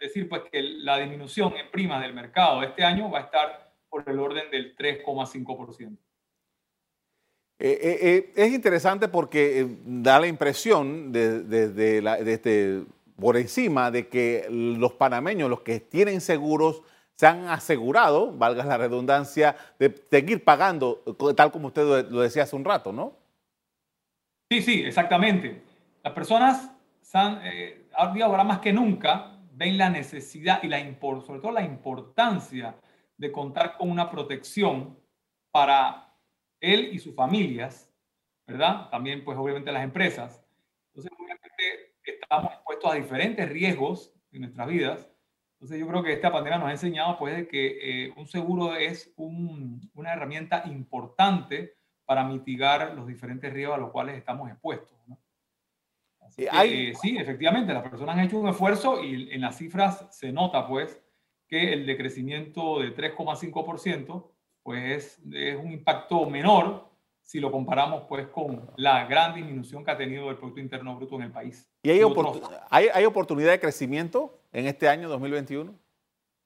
Decir 0.03 0.27
pues 0.27 0.43
que 0.51 0.61
la 0.61 0.97
disminución 0.97 1.55
en 1.55 1.71
primas 1.71 2.01
del 2.01 2.13
mercado 2.13 2.61
este 2.61 2.83
año 2.83 3.09
va 3.09 3.19
a 3.19 3.21
estar 3.23 3.73
por 3.89 4.07
el 4.07 4.19
orden 4.19 4.51
del 4.51 4.75
3,5%. 4.75 5.97
Eh, 7.59 7.79
eh, 7.81 7.99
eh, 8.01 8.33
es 8.35 8.53
interesante 8.53 9.07
porque 9.07 9.65
da 9.85 10.19
la 10.19 10.27
impresión 10.27 11.13
de, 11.13 12.01
este, 12.25 12.83
por 13.15 13.37
encima 13.37 13.91
de 13.91 14.09
que 14.09 14.45
los 14.49 14.93
panameños, 14.93 15.49
los 15.49 15.61
que 15.61 15.79
tienen 15.79 16.19
seguros, 16.19 16.81
se 17.15 17.27
han 17.27 17.47
asegurado, 17.47 18.33
valga 18.33 18.65
la 18.65 18.77
redundancia, 18.77 19.55
de 19.79 19.95
seguir 20.09 20.43
pagando, 20.43 21.03
tal 21.37 21.51
como 21.51 21.67
usted 21.67 22.09
lo 22.09 22.21
decía 22.21 22.43
hace 22.43 22.55
un 22.55 22.65
rato, 22.65 22.91
¿no? 22.91 23.15
Sí, 24.49 24.61
sí, 24.61 24.83
exactamente. 24.83 25.61
Las 26.03 26.13
personas, 26.13 26.71
ahora 27.93 28.43
más 28.43 28.59
que 28.59 28.73
nunca, 28.73 29.32
ven 29.55 29.77
la 29.77 29.89
necesidad 29.89 30.61
y 30.63 30.67
la 30.67 30.79
sobre 30.99 31.39
todo 31.39 31.51
la 31.51 31.63
importancia 31.63 32.75
de 33.17 33.31
contar 33.31 33.77
con 33.77 33.89
una 33.89 34.09
protección 34.09 34.97
para 35.51 36.13
él 36.59 36.89
y 36.93 36.99
sus 36.99 37.15
familias, 37.15 37.91
¿verdad? 38.47 38.89
También, 38.89 39.23
pues 39.23 39.37
obviamente 39.37 39.71
las 39.71 39.83
empresas. 39.83 40.43
Entonces, 40.87 41.11
obviamente 41.17 41.95
estamos 42.03 42.53
expuestos 42.53 42.91
a 42.91 42.95
diferentes 42.95 43.49
riesgos 43.49 44.13
en 44.31 44.41
nuestras 44.41 44.67
vidas. 44.67 45.09
Entonces, 45.53 45.79
yo 45.79 45.87
creo 45.87 46.03
que 46.03 46.13
esta 46.13 46.31
pandemia 46.31 46.59
nos 46.59 46.69
ha 46.69 46.71
enseñado, 46.71 47.17
pues, 47.17 47.35
de 47.35 47.47
que 47.47 48.07
eh, 48.07 48.13
un 48.17 48.27
seguro 48.27 48.75
es 48.75 49.13
una 49.15 50.13
herramienta 50.13 50.63
importante 50.65 51.77
para 52.05 52.23
mitigar 52.25 52.93
los 52.95 53.07
diferentes 53.07 53.53
riesgos 53.53 53.77
a 53.77 53.81
los 53.81 53.91
cuales 53.91 54.17
estamos 54.17 54.49
expuestos. 54.49 54.97
¿no? 55.07 55.17
Eh, 56.37 56.93
sí, 57.01 57.17
efectivamente, 57.17 57.73
las 57.73 57.83
personas 57.83 58.15
han 58.15 58.25
hecho 58.25 58.39
un 58.39 58.49
esfuerzo 58.49 59.03
y 59.03 59.31
en 59.31 59.41
las 59.41 59.57
cifras 59.57 60.07
se 60.11 60.31
nota, 60.31 60.67
pues, 60.67 61.01
que 61.47 61.73
el 61.73 61.85
decrecimiento 61.85 62.79
de 62.79 62.95
3,5%, 62.95 64.31
pues, 64.63 65.19
es, 65.31 65.57
un 65.57 65.71
impacto 65.71 66.25
menor 66.25 66.91
si 67.21 67.39
lo 67.39 67.51
comparamos, 67.51 68.03
pues, 68.09 68.27
con 68.27 68.69
la 68.75 69.05
gran 69.05 69.33
disminución 69.35 69.85
que 69.85 69.91
ha 69.91 69.97
tenido 69.97 70.29
el 70.29 70.37
Producto 70.37 70.59
Interno 70.59 70.95
Bruto 70.95 71.15
en 71.15 71.23
el 71.23 71.31
país. 71.31 71.71
¿Y 71.83 71.89
hay, 71.89 71.99
hay, 72.93 73.05
oportunidad 73.05 73.51
de 73.51 73.59
crecimiento 73.59 74.41
en 74.51 74.67
este 74.67 74.89
año 74.89 75.07
2021? 75.07 75.73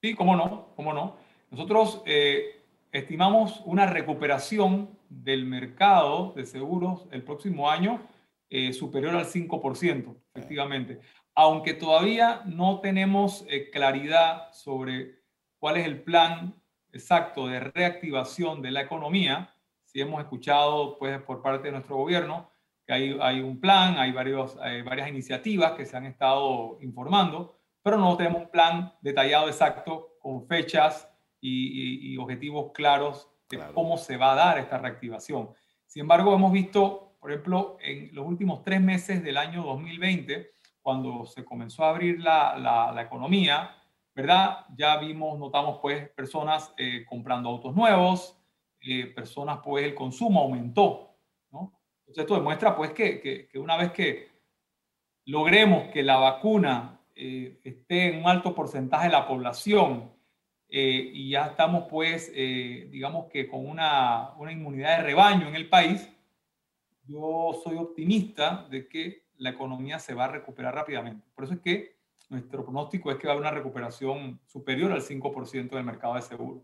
Sí, 0.01 0.13
cómo 0.13 0.36
no, 0.36 0.67
cómo 0.75 0.93
no. 0.93 1.15
Nosotros 1.50 2.03
eh, 2.05 2.62
estimamos 2.91 3.62
una 3.65 3.88
recuperación 3.88 4.89
del 5.10 5.46
mercado 5.46 6.34
de 6.36 6.46
seguros 6.46 7.07
el 7.12 7.24
próximo 7.24 7.69
año 7.69 8.01
eh, 8.50 8.74
superior 8.74 9.16
al 9.16 9.25
5%, 9.25 10.16
efectivamente. 10.34 11.00
Aunque 11.36 11.74
todavía 11.74 12.42
no 12.46 12.80
tenemos 12.80 13.46
eh, 13.50 13.70
claridad 13.70 14.51
sobre 14.54 15.22
cuál 15.60 15.77
es 15.77 15.86
el 15.86 16.04
plan 16.04 16.56
exacto 16.92 17.48
de 17.48 17.60
reactivación 17.60 18.62
de 18.62 18.72
la 18.72 18.82
economía, 18.82 19.54
si 19.84 20.01
hemos 20.01 20.22
escuchado 20.22 20.98
pues, 20.98 21.22
por 21.22 21.42
parte 21.42 21.68
de 21.68 21.74
nuestro 21.74 21.98
gobierno 21.98 22.50
que 22.86 22.94
hay, 22.94 23.18
hay 23.22 23.42
un 23.42 23.60
plan, 23.60 23.98
hay 23.98 24.13
varios, 24.13 24.56
varias 24.56 25.10
iniciativas 25.10 25.74
que 25.74 25.86
se 25.86 25.98
han 25.98 26.06
estado 26.06 26.77
informando, 26.82 27.58
pero 27.84 27.98
no 27.98 28.16
tenemos 28.16 28.44
un 28.44 28.50
plan 28.50 28.94
detallado 29.01 29.48
exacto 29.48 30.18
con 30.22 30.48
fechas 30.48 31.10
y, 31.39 32.18
objetivos 32.18 32.72
claros 32.74 33.30
de 33.50 33.60
cómo 33.74 33.98
se 33.98 34.18
va 34.18 34.34
a 34.34 34.36
dar 34.36 34.58
esta 34.60 34.77
reactivación. 34.77 35.51
Sin 35.86 36.01
embargo, 36.01 36.36
hemos 36.36 36.51
visto 36.51 37.07
por 37.20 37.32
ejemplo, 37.32 37.78
en 37.82 38.14
los 38.14 38.26
últimos 38.26 38.64
tres 38.64 38.82
meses 38.82 39.24
del 39.24 39.38
año 39.38 39.64
2020, 39.64 40.52
cuando 40.88 41.26
se 41.26 41.44
comenzó 41.44 41.84
a 41.84 41.90
abrir 41.90 42.22
la, 42.22 42.58
la, 42.58 43.02
economía, 43.02 43.76
¿verdad? 44.16 44.66
Ya 44.78 44.96
vimos, 44.96 45.38
notamos 45.38 45.80
pues 45.82 46.10
personas 46.12 46.74
eh, 46.78 47.06
comprando 47.06 47.50
autos 47.50 47.76
nuevos, 47.76 48.38
eh, 48.80 49.08
personas 49.08 49.60
pues 49.62 49.84
el 49.84 49.94
consumo 49.94 50.40
aumentó, 50.40 51.18
¿no? 51.52 51.74
Entonces 52.00 52.22
esto 52.22 52.36
demuestra 52.36 52.74
pues 52.74 52.92
que, 52.92 53.20
que, 53.20 53.60
una 53.60 53.76
vez 53.76 53.92
que 53.92 54.30
logremos 55.26 55.90
que 55.90 56.04
la 56.04 56.16
vacuna 56.16 57.02
eh, 57.16 57.60
esté 57.66 58.14
en 58.14 58.22
un 58.22 58.30
alto 58.30 58.56
porcentaje 58.56 59.08
de 59.08 59.12
la 59.12 59.28
población 59.28 60.14
y 60.70 61.30
ya 61.30 61.48
estamos 61.48 61.86
pues, 61.90 62.32
digamos 62.34 63.28
que 63.28 63.48
con 63.48 63.66
una, 63.66 64.32
una 64.38 64.52
inmunidad 64.52 64.98
de 64.98 65.04
rebaño 65.04 65.48
en 65.48 65.56
el 65.56 65.70
país, 65.70 66.10
yo 67.08 67.60
soy 67.64 67.78
optimista 67.78 68.68
de 68.70 68.88
que 68.88 69.24
la 69.38 69.52
economía 69.52 70.00
se 70.00 70.14
va 70.14 70.26
a 70.26 70.30
recuperar 70.30 70.76
rápidamente. 70.76 71.26
Por 71.36 71.46
eso 71.46 71.54
es 71.54 71.60
que 71.62 71.98
nuestro 72.30 72.64
pronóstico 72.64 73.12
es 73.12 73.18
que 73.18 73.28
va 73.28 73.34
a 73.34 73.38
haber 73.38 73.48
una 73.48 73.56
recuperación 73.56 74.40
superior 74.46 74.92
al 74.92 75.02
5% 75.02 75.70
del 75.70 75.84
mercado 75.84 76.16
de 76.16 76.22
seguros. 76.22 76.64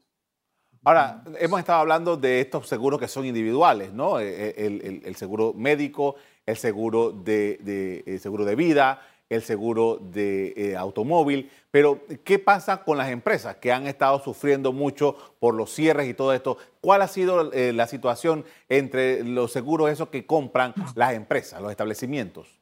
Ahora, 0.86 1.24
hemos 1.40 1.60
estado 1.60 1.80
hablando 1.80 2.18
de 2.18 2.42
estos 2.42 2.68
seguros 2.68 3.00
que 3.00 3.08
son 3.08 3.26
individuales, 3.26 3.94
¿no? 3.94 4.20
Eh, 4.20 4.50
eh, 4.50 5.02
el, 5.06 5.16
seguro 5.16 5.54
médico, 5.54 6.16
el 6.46 6.58
seguro 6.58 7.12
de, 7.12 8.04
el 8.06 8.20
seguro 8.20 8.44
de 8.44 8.56
vida, 8.56 9.00
el 9.30 9.42
seguro 9.42 9.98
de 9.98 10.54
eh, 10.56 10.76
automóvil, 10.76 11.50
pero 11.72 12.06
¿qué 12.24 12.40
pasa 12.40 12.84
con 12.84 12.98
las 12.98 13.10
empresas 13.10 13.56
que 13.58 13.72
han 13.72 13.88
estado 13.88 14.20
sufriendo 14.20 14.72
mucho 14.72 15.36
por 15.40 15.56
los 15.56 15.72
cierres 15.72 16.08
y 16.08 16.14
todo 16.14 16.34
esto? 16.34 16.58
¿Cuál 16.82 17.02
ha 17.02 17.08
sido 17.08 17.52
eh, 17.54 17.74
la 17.74 17.88
situación 17.88 18.46
entre 18.70 19.24
los 19.24 19.52
seguros 19.52 19.90
esos 19.90 20.10
que 20.10 20.26
compran 20.26 20.74
las 20.96 21.14
empresas, 21.14 21.62
los 21.62 21.72
establecimientos? 21.72 22.62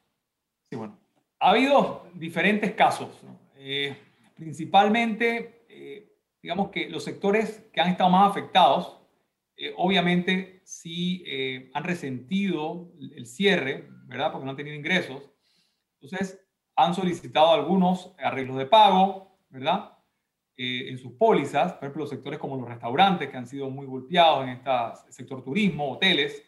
Sí, 0.70 0.76
bueno, 0.76 0.98
ha 1.40 1.50
habido 1.50 2.06
diferentes 2.14 2.72
casos, 2.72 3.08
eh, 3.56 3.96
principalmente, 4.34 5.66
digamos 6.42 6.70
que 6.70 6.88
los 6.88 7.04
sectores 7.04 7.64
que 7.72 7.80
han 7.80 7.90
estado 7.90 8.10
más 8.10 8.30
afectados, 8.30 8.98
obviamente 9.76 10.62
sí 10.64 11.24
han 11.72 11.84
resentido 11.84 12.90
el 12.98 13.26
cierre, 13.26 13.86
¿verdad? 14.06 14.32
Porque 14.32 14.44
no 14.44 14.50
han 14.50 14.56
tenido 14.56 14.74
ingresos. 14.74 15.30
Entonces, 16.00 16.41
han 16.84 16.94
solicitado 16.94 17.52
algunos 17.52 18.14
arreglos 18.18 18.56
de 18.58 18.66
pago, 18.66 19.38
¿verdad? 19.50 19.98
Eh, 20.56 20.90
en 20.90 20.98
sus 20.98 21.12
pólizas, 21.12 21.72
por 21.74 21.84
ejemplo, 21.84 22.06
sectores 22.06 22.38
como 22.38 22.56
los 22.56 22.68
restaurantes 22.68 23.30
que 23.30 23.36
han 23.36 23.46
sido 23.46 23.70
muy 23.70 23.86
golpeados 23.86 24.44
en 24.44 24.50
este 24.50 24.70
sector 25.10 25.42
turismo, 25.42 25.92
hoteles, 25.92 26.42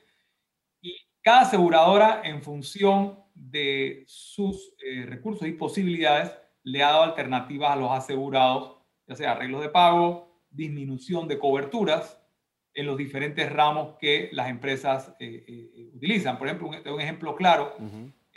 y 0.81 0.95
cada 1.23 1.43
aseguradora 1.43 2.21
en 2.25 2.43
función 2.43 3.19
de 3.35 4.05
sus 4.07 4.75
eh, 4.85 5.07
recursos 5.07 5.49
y 5.49 5.53
posibilidades 5.53 6.33
le 6.63 6.83
ha 6.83 6.89
dado 6.89 7.03
alternativas 7.03 7.73
a 7.73 7.77
los 7.77 7.91
asegurados, 7.91 8.77
ya 9.07 9.17
sea 9.17 9.33
arreglos 9.33 9.63
de 9.63 9.71
pago, 9.71 10.45
disminución 10.51 11.27
de 11.27 11.39
coberturas 11.39 12.21
en 12.75 12.87
los 12.87 12.97
diferentes 12.97 13.51
ramos 13.51 13.97
que 13.99 14.29
las 14.33 14.49
empresas 14.51 15.15
eh, 15.19 15.91
utilizan. 15.95 16.39
Por 16.39 16.49
ejemplo, 16.49 16.69
un, 16.69 17.01
ejemplo 17.01 17.37
claro, 17.37 17.77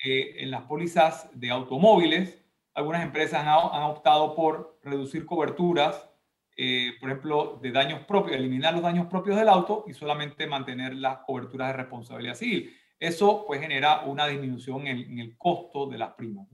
en 0.04 0.52
las 0.52 0.64
pólizas 0.64 1.30
de 1.34 1.50
automóviles, 1.50 2.38
algunas 2.78 3.02
empresas 3.02 3.42
han, 3.44 3.84
optado 3.84 4.36
por 4.36 4.80
reducir 4.84 5.26
coberturas, 5.26 6.08
eh, 6.56 6.92
por 7.00 7.10
ejemplo, 7.10 7.60
de 7.60 7.72
daños 7.72 8.06
propios, 8.06 8.38
eliminar 8.38 8.72
los 8.72 8.84
daños 8.84 9.08
propios 9.08 9.36
del 9.36 9.50
auto 9.50 9.84
y 9.88 9.94
solamente 9.94 10.46
mantener 10.46 10.94
las 10.94 11.18
coberturas 11.26 11.70
de 11.70 11.74
responsabilidad 11.74 12.36
civil. 12.36 12.72
Eso 13.00 13.46
pues 13.48 13.62
genera 13.62 14.02
una 14.02 14.28
disminución 14.28 14.86
en, 14.86 15.18
el 15.18 15.36
costo 15.40 15.88
de 15.88 15.98
las 15.98 16.14
primas. 16.14 16.48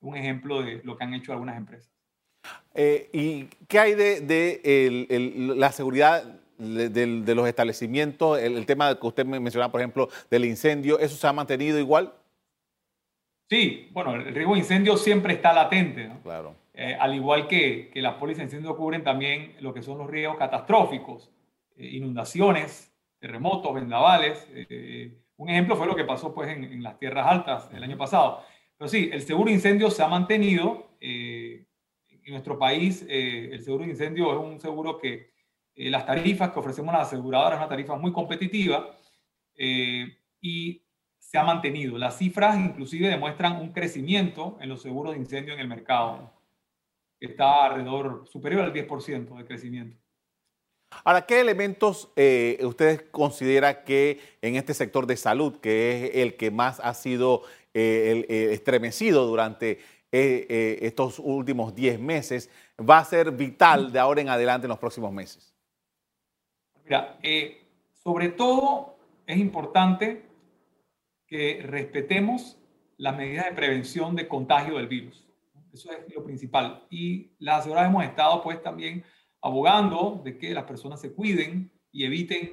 Un 0.00 0.18
ejemplo 0.18 0.62
de 0.62 0.82
lo 0.84 0.98
que 0.98 1.04
han 1.04 1.14
hecho 1.14 1.32
algunas 1.32 1.56
empresas. 1.56 1.90
Eh, 2.74 3.08
¿Y 3.14 3.44
qué 3.66 3.78
hay 3.78 3.94
de, 3.94 5.54
la 5.56 5.72
seguridad 5.72 6.24
de, 6.58 7.34
los 7.34 7.48
establecimientos? 7.48 8.38
El, 8.38 8.58
el, 8.58 8.66
tema 8.66 8.94
que 9.00 9.06
usted 9.06 9.24
mencionaba, 9.24 9.72
por 9.72 9.80
ejemplo, 9.80 10.10
del 10.30 10.44
incendio, 10.44 10.98
¿eso 10.98 11.16
se 11.16 11.26
ha 11.26 11.32
mantenido 11.32 11.78
igual? 11.78 12.12
Sí, 13.50 13.88
bueno, 13.90 14.14
el 14.14 14.32
riesgo 14.32 14.52
de 14.52 14.60
incendio 14.60 14.96
siempre 14.96 15.34
está 15.34 15.52
latente, 15.52 16.06
¿no? 16.06 16.22
Claro. 16.22 16.54
Eh, 16.72 16.96
al 16.98 17.16
igual 17.16 17.48
que, 17.48 17.90
que, 17.92 18.00
las 18.00 18.14
pólizas 18.14 18.38
de 18.38 18.44
incendio 18.44 18.76
cubren 18.76 19.02
también 19.02 19.56
lo 19.58 19.74
que 19.74 19.82
son 19.82 19.98
los 19.98 20.08
riesgos 20.08 20.38
catastróficos, 20.38 21.32
eh, 21.76 21.88
inundaciones, 21.88 22.94
terremotos, 23.18 23.74
vendavales. 23.74 24.46
Eh, 24.54 25.18
un 25.36 25.50
ejemplo 25.50 25.74
fue 25.74 25.88
lo 25.88 25.96
que 25.96 26.04
pasó 26.04 26.32
pues, 26.32 26.48
en, 26.48 26.80
las 26.80 26.96
tierras 27.00 27.26
altas 27.26 27.68
el 27.74 27.82
año 27.82 27.98
pasado. 27.98 28.44
Pero 28.78 28.88
sí, 28.88 29.10
el 29.12 29.22
seguro 29.22 29.48
de 29.48 29.56
incendio 29.56 29.90
se 29.90 30.04
ha 30.04 30.08
mantenido. 30.08 30.96
en 31.00 31.66
nuestro 32.28 32.56
país, 32.56 33.04
el 33.08 33.60
seguro 33.62 33.84
de 33.84 33.90
incendio 33.90 34.30
es 34.32 34.38
un 34.38 34.60
seguro 34.60 34.96
que 34.96 35.32
las 35.74 36.06
tarifas 36.06 36.50
que 36.50 36.60
ofrecemos 36.60 36.92
las 36.94 37.08
aseguradoras 37.08 37.58
una 37.58 37.68
tarifa 37.68 37.96
muy 37.96 38.12
competitiva 38.12 38.94
y 39.56 40.82
se 41.20 41.38
ha 41.38 41.44
mantenido. 41.44 41.96
Las 41.96 42.18
cifras 42.18 42.58
inclusive 42.58 43.08
demuestran 43.08 43.60
un 43.60 43.72
crecimiento 43.72 44.58
en 44.60 44.68
los 44.68 44.82
seguros 44.82 45.12
de 45.12 45.20
incendio 45.20 45.54
en 45.54 45.60
el 45.60 45.68
mercado. 45.68 46.32
Está 47.20 47.66
alrededor 47.66 48.26
superior 48.26 48.62
al 48.62 48.72
10% 48.72 49.36
de 49.36 49.44
crecimiento. 49.44 49.96
Ahora, 51.04 51.24
¿qué 51.26 51.40
elementos 51.40 52.10
eh, 52.16 52.58
ustedes 52.62 53.02
considera 53.12 53.84
que 53.84 54.18
en 54.42 54.56
este 54.56 54.74
sector 54.74 55.06
de 55.06 55.16
salud, 55.16 55.58
que 55.60 56.06
es 56.06 56.16
el 56.16 56.36
que 56.36 56.50
más 56.50 56.80
ha 56.80 56.94
sido 56.94 57.42
eh, 57.74 58.26
eh, 58.28 58.48
estremecido 58.52 59.26
durante 59.26 59.78
estos 60.12 61.20
últimos 61.20 61.72
10 61.72 62.00
meses, 62.00 62.50
va 62.78 62.98
a 62.98 63.04
ser 63.04 63.30
vital 63.30 63.92
de 63.92 64.00
ahora 64.00 64.20
en 64.20 64.28
adelante 64.28 64.64
en 64.64 64.70
los 64.70 64.78
próximos 64.80 65.12
meses? 65.12 65.54
Mira, 66.84 67.16
sobre 68.02 68.30
todo 68.30 68.96
es 69.24 69.38
importante 69.38 70.29
que 71.30 71.62
respetemos 71.64 72.58
las 72.96 73.16
medidas 73.16 73.46
de 73.46 73.52
prevención 73.52 74.16
de 74.16 74.26
contagio 74.26 74.76
del 74.76 74.88
virus. 74.88 75.24
Eso 75.72 75.90
es 75.92 76.12
lo 76.12 76.24
principal. 76.24 76.84
Y 76.90 77.30
las 77.38 77.60
aseguradoras 77.60 77.90
hemos 77.90 78.04
estado 78.04 78.42
pues 78.42 78.60
también 78.60 79.04
abogando 79.40 80.20
de 80.24 80.36
que 80.36 80.52
las 80.52 80.64
personas 80.64 81.00
se 81.00 81.12
cuiden 81.12 81.70
y 81.92 82.04
eviten 82.04 82.52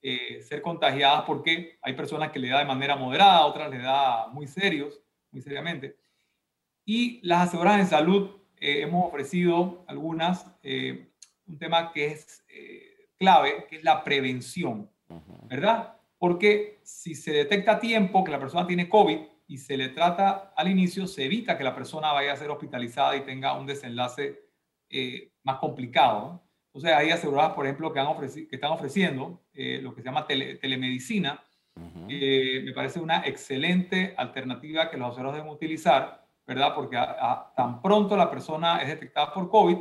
eh, 0.00 0.40
ser 0.42 0.62
contagiadas 0.62 1.24
porque 1.26 1.78
hay 1.82 1.94
personas 1.94 2.30
que 2.30 2.38
le 2.38 2.48
da 2.48 2.60
de 2.60 2.64
manera 2.64 2.94
moderada, 2.94 3.44
otras 3.44 3.68
le 3.68 3.78
da 3.78 4.28
muy 4.28 4.46
serios, 4.46 5.00
muy 5.32 5.42
seriamente. 5.42 5.96
Y 6.84 7.20
las 7.26 7.48
aseguradoras 7.48 7.80
en 7.80 7.90
salud 7.90 8.30
hemos 8.56 9.08
ofrecido 9.08 9.84
algunas, 9.88 10.46
un 11.46 11.58
tema 11.58 11.92
que 11.92 12.06
es 12.06 12.44
clave, 13.18 13.66
que 13.68 13.76
es 13.76 13.84
la 13.84 14.04
prevención, 14.04 14.88
¿verdad? 15.48 15.96
Porque 16.22 16.78
si 16.84 17.16
se 17.16 17.32
detecta 17.32 17.72
a 17.72 17.80
tiempo 17.80 18.22
que 18.22 18.30
la 18.30 18.38
persona 18.38 18.64
tiene 18.64 18.88
COVID 18.88 19.18
y 19.48 19.58
se 19.58 19.76
le 19.76 19.88
trata 19.88 20.52
al 20.56 20.68
inicio, 20.68 21.08
se 21.08 21.24
evita 21.24 21.58
que 21.58 21.64
la 21.64 21.74
persona 21.74 22.12
vaya 22.12 22.32
a 22.32 22.36
ser 22.36 22.48
hospitalizada 22.48 23.16
y 23.16 23.22
tenga 23.22 23.58
un 23.58 23.66
desenlace 23.66 24.40
más 25.42 25.56
complicado. 25.56 26.40
Entonces, 26.66 26.92
hay 26.96 27.10
aseguradas, 27.10 27.54
por 27.54 27.66
ejemplo, 27.66 27.92
que, 27.92 27.98
han 27.98 28.06
que 28.20 28.48
están 28.52 28.70
ofreciendo 28.70 29.42
lo 29.52 29.94
que 29.96 30.00
se 30.00 30.04
llama 30.04 30.24
telemedicina, 30.24 31.42
me 31.74 32.72
parece 32.72 33.00
una 33.00 33.26
excelente 33.26 34.14
alternativa 34.16 34.92
que 34.92 34.98
los 34.98 35.08
asegurados 35.08 35.38
deben 35.38 35.50
utilizar, 35.50 36.24
¿verdad? 36.46 36.72
Porque 36.72 36.96
tan 37.56 37.82
pronto 37.82 38.16
la 38.16 38.30
persona 38.30 38.80
es 38.80 38.86
detectada 38.86 39.34
por 39.34 39.50
COVID, 39.50 39.76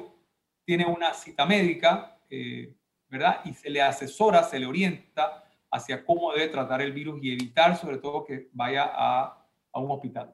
tiene 0.66 0.88
una 0.88 1.14
cita 1.14 1.46
médica, 1.46 2.18
eh, 2.32 2.74
¿verdad? 3.10 3.42
Y 3.46 3.54
se 3.54 3.70
le 3.70 3.84
asesora, 3.84 4.42
se 4.42 4.58
le 4.58 4.66
orienta 4.66 5.44
hacia 5.72 6.06
cómo 6.06 6.34
debe 6.34 6.50
tratar 6.50 6.82
el 6.82 6.92
virus 6.92 7.20
y 7.24 7.34
evitar 7.34 7.78
sobre 7.78 7.98
todo 7.98 8.26
que 8.26 8.50
vaya 8.54 8.92
a, 8.94 9.38
a 9.72 9.80
un 9.80 9.92
hospital. 9.92 10.32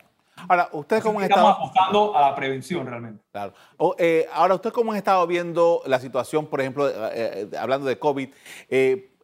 Ahora, 0.48 0.70
¿ustedes 0.72 1.04
cómo 1.04 1.20
han 1.20 1.26
estado...? 1.26 1.50
Estamos 1.50 1.70
apostando 1.70 2.16
a 2.16 2.22
la 2.22 2.36
prevención 2.36 2.86
realmente. 2.86 3.24
Claro. 3.32 3.54
Eh, 3.98 4.28
ahora, 4.32 4.56
¿ustedes 4.56 4.74
cómo 4.74 4.92
han 4.92 4.98
estado 4.98 5.26
viendo 5.26 5.82
la 5.86 6.00
situación, 6.00 6.46
por 6.46 6.62
ejemplo, 6.62 6.88
eh, 7.12 7.50
hablando 7.58 7.88
de 7.88 7.98
COVID? 7.98 8.30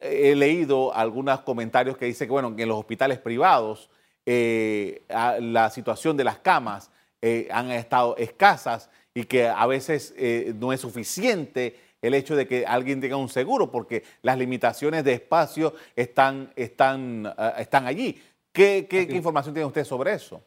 he 0.03 0.36
leído 0.36 0.93
algunos 0.93 1.39
comentarios 1.41 1.98
que 1.98 2.05
dicen 2.05 2.27
que, 2.27 2.32
bueno, 2.32 2.55
que 2.55 2.63
en 2.63 2.70
los 2.70 2.77
hospitales 2.77 3.20
privados 3.20 3.89
eh, 4.25 5.03
la 5.08 5.70
situación 5.70 6.17
de 6.17 6.24
las 6.24 6.39
camas 6.39 6.91
eh, 7.22 7.48
han 7.51 7.72
estado 7.72 8.15
escasas 8.17 8.89
y 9.13 9.24
que 9.25 9.48
a 9.48 9.65
veces 9.65 10.13
eh, 10.17 10.53
no 10.58 10.74
es 10.74 10.82
suficiente 10.82 11.79
el 12.03 12.13
hecho 12.13 12.36
de 12.36 12.45
que 12.45 12.65
alguien 12.65 13.01
tenga 13.01 13.17
un 13.17 13.29
seguro 13.29 13.72
porque 13.72 14.03
las 14.22 14.38
limitaciones 14.38 15.03
de 15.03 15.13
espacio 15.13 15.74
están, 15.95 16.51
están, 16.55 17.33
están 17.57 17.88
allí. 17.88 18.22
¿Qué, 18.51 18.86
qué, 18.88 19.01
información 19.10 19.55
tiene 19.55 19.65
usted 19.65 19.83
sobre 19.83 20.13
eso? 20.13 20.43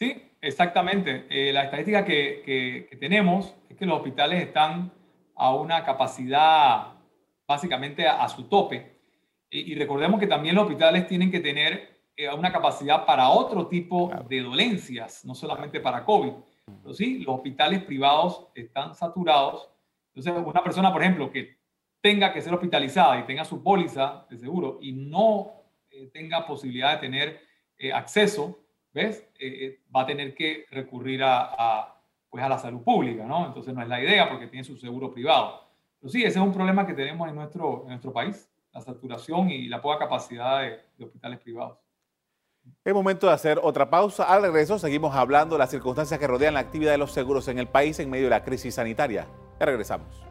Sí, 0.00 0.30
exactamente. 0.40 1.26
la 1.52 1.64
estadística 1.64 2.04
que, 2.04 2.42
que, 2.44 2.88
que 2.90 2.96
tenemos 2.96 3.54
es 3.70 3.76
que 3.76 3.86
los 3.86 3.98
hospitales 3.98 4.42
están 4.42 4.90
a 5.36 5.54
una 5.54 5.84
capacidad 5.84 6.92
básicamente 7.46 8.06
a, 8.06 8.28
su 8.28 8.44
tope. 8.44 9.00
Y, 9.50 9.74
recordemos 9.74 10.18
que 10.18 10.26
también 10.26 10.54
los 10.54 10.64
hospitales 10.64 11.06
tienen 11.06 11.30
que 11.30 11.40
tener 11.40 12.00
eh, 12.16 12.32
una 12.32 12.50
capacidad 12.50 13.04
para 13.04 13.28
otro 13.28 13.66
tipo 13.66 14.10
de 14.28 14.40
dolencias, 14.40 15.24
no 15.24 15.34
solamente 15.34 15.80
para 15.80 16.04
COVID. 16.04 16.32
Pero 16.82 16.94
sí, 16.94 17.18
los 17.18 17.36
hospitales 17.36 17.82
privados 17.82 18.46
están 18.54 18.94
saturados. 18.94 19.68
Entonces, 20.14 20.44
una 20.44 20.62
persona, 20.62 20.92
por 20.92 21.02
ejemplo, 21.02 21.30
que 21.30 21.56
tenga 22.00 22.32
que 22.32 22.42
ser 22.42 22.52
hospitalizada 22.52 23.18
y 23.20 23.24
tenga 23.24 23.44
su 23.44 23.62
póliza 23.62 24.26
de 24.28 24.36
seguro 24.36 24.78
y 24.82 24.92
no 24.92 25.52
eh, 25.90 26.10
tenga 26.12 26.46
posibilidad 26.46 26.94
de 26.94 26.98
tener 26.98 27.40
eh, 27.78 27.92
acceso, 27.92 28.58
¿ves? 28.92 29.26
va 29.94 30.02
a 30.02 30.06
tener 30.06 30.34
que 30.34 30.66
recurrir 30.70 31.22
a, 31.22 31.54
a, 31.56 32.02
pues 32.28 32.42
a 32.42 32.48
la 32.48 32.58
salud 32.58 32.82
pública, 32.82 33.24
¿no? 33.24 33.46
Entonces 33.46 33.74
no 33.74 33.82
es 33.82 33.88
la 33.88 34.02
idea 34.02 34.28
porque 34.28 34.46
tiene 34.46 34.64
su 34.64 34.76
seguro 34.76 35.12
privado. 35.12 35.62
Pero 36.00 36.10
sí, 36.10 36.24
ese 36.24 36.38
es 36.38 36.44
un 36.44 36.52
problema 36.52 36.86
que 36.86 36.94
tenemos 36.94 37.28
en 37.28 37.34
nuestro, 37.34 37.82
en 37.82 37.88
nuestro 37.88 38.12
país, 38.12 38.50
la 38.72 38.80
saturación 38.80 39.50
y 39.50 39.68
la 39.68 39.80
poca 39.80 39.98
capacidad 39.98 40.62
de, 40.62 41.04
hospitales 41.04 41.38
privados. 41.38 41.78
Es 42.84 42.94
momento 42.94 43.26
de 43.26 43.32
hacer 43.32 43.60
otra 43.62 43.90
pausa. 43.90 44.24
Al 44.24 44.42
regreso 44.42 44.78
seguimos 44.78 45.14
hablando 45.14 45.56
de 45.56 45.60
las 45.60 45.70
circunstancias 45.70 46.18
que 46.18 46.26
rodean 46.26 46.54
la 46.54 46.60
actividad 46.60 46.92
de 46.92 46.98
los 46.98 47.12
seguros 47.12 47.48
en 47.48 47.58
el 47.58 47.68
país 47.68 47.98
en 48.00 48.10
medio 48.10 48.24
de 48.24 48.30
la 48.30 48.44
crisis 48.44 48.74
sanitaria. 48.74 49.26
Regresamos. 49.66 50.22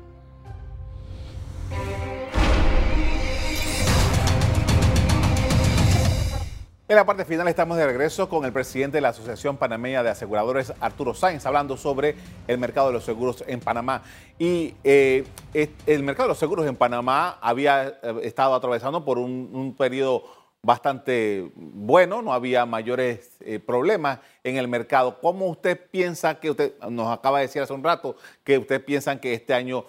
En 6.92 6.98
la 6.98 7.06
parte 7.06 7.24
final 7.24 7.48
estamos 7.48 7.78
de 7.78 7.86
regreso 7.86 8.28
con 8.28 8.44
el 8.44 8.52
presidente 8.52 8.98
de 8.98 9.02
la 9.02 9.08
Asociación 9.08 9.56
Panameña 9.56 10.04
de 10.04 10.10
Aseguradores, 10.10 10.74
Arturo 10.82 11.14
Sáenz, 11.14 11.46
hablando 11.46 11.78
sobre 11.78 12.18
el 12.50 12.58
mercado 12.58 12.88
de 12.88 12.94
los 12.96 13.06
seguros 13.06 13.46
en 13.48 13.62
Panamá. 13.62 14.04
Y 14.38 14.74
eh, 14.84 15.24
el 15.54 16.04
mercado 16.04 16.28
de 16.28 16.32
los 16.32 16.38
seguros 16.38 16.68
en 16.68 16.76
Panamá 16.76 17.38
había 17.42 17.88
eh, 17.88 18.20
estado 18.24 18.54
atravesando 18.56 19.06
por 19.06 19.20
un, 19.20 19.74
periodo 19.78 20.26
bastante 20.64 21.52
bueno, 21.56 22.22
no 22.22 22.34
había 22.34 22.66
mayores 22.66 23.38
eh, 23.42 23.60
problemas 23.60 24.20
en 24.44 24.58
el 24.58 24.68
mercado. 24.68 25.20
¿Cómo 25.20 25.48
usted 25.48 25.90
piensa 25.90 26.40
que 26.40 26.52
usted, 26.52 26.80
nos 26.90 27.12
acaba 27.12 27.40
de 27.40 27.46
decir 27.46 27.62
hace 27.62 27.74
un 27.74 27.84
rato, 27.84 28.16
que 28.44 28.58
usted 28.58 28.84
piensa 28.84 29.20
que 29.20 29.34
este 29.34 29.54
año 29.54 29.86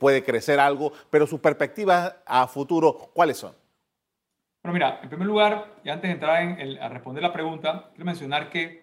puede 0.00 0.24
crecer 0.24 0.58
algo, 0.58 0.92
pero 1.08 1.24
sus 1.24 1.38
perspectivas 1.38 2.16
a 2.26 2.48
futuro, 2.48 3.12
¿cuáles 3.14 3.36
son? 3.36 3.54
Bueno, 4.66 4.74
mira, 4.74 4.98
en 5.00 5.08
primer 5.08 5.28
lugar, 5.28 5.76
y 5.84 5.90
antes 5.90 6.08
de 6.08 6.14
entrar 6.14 6.42
en 6.42 6.82
a 6.82 6.88
responder 6.88 7.22
la 7.22 7.32
pregunta, 7.32 7.90
quiero 7.92 8.04
mencionar 8.04 8.50
que 8.50 8.82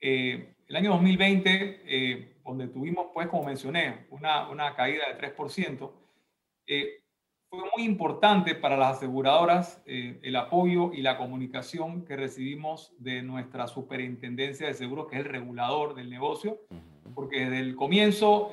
eh, 0.00 0.54
el 0.68 0.76
año 0.76 0.90
2020, 0.92 1.82
eh, 1.84 2.36
donde 2.44 2.68
tuvimos, 2.68 3.08
pues, 3.12 3.26
como 3.26 3.44
mencioné, 3.44 4.06
una, 4.10 4.48
una 4.48 4.76
caída 4.76 5.04
de 5.08 5.18
3%, 5.18 5.90
eh, 6.68 7.02
fue 7.50 7.60
muy 7.76 7.84
importante 7.84 8.54
para 8.54 8.76
las 8.76 8.96
aseguradoras 8.96 9.82
el 9.84 10.36
apoyo 10.36 10.92
y 10.92 11.02
la 11.02 11.18
comunicación 11.18 12.04
que 12.04 12.16
recibimos 12.16 12.94
de 12.98 13.22
nuestra 13.22 13.66
superintendencia 13.66 14.68
de 14.68 14.74
seguros, 14.74 15.08
que 15.08 15.16
es 15.16 15.26
el 15.26 15.32
regulador 15.32 15.94
del 15.94 16.08
negocio, 16.08 16.60
porque 17.14 17.40
desde 17.40 17.58
el 17.58 17.74
comienzo 17.74 18.50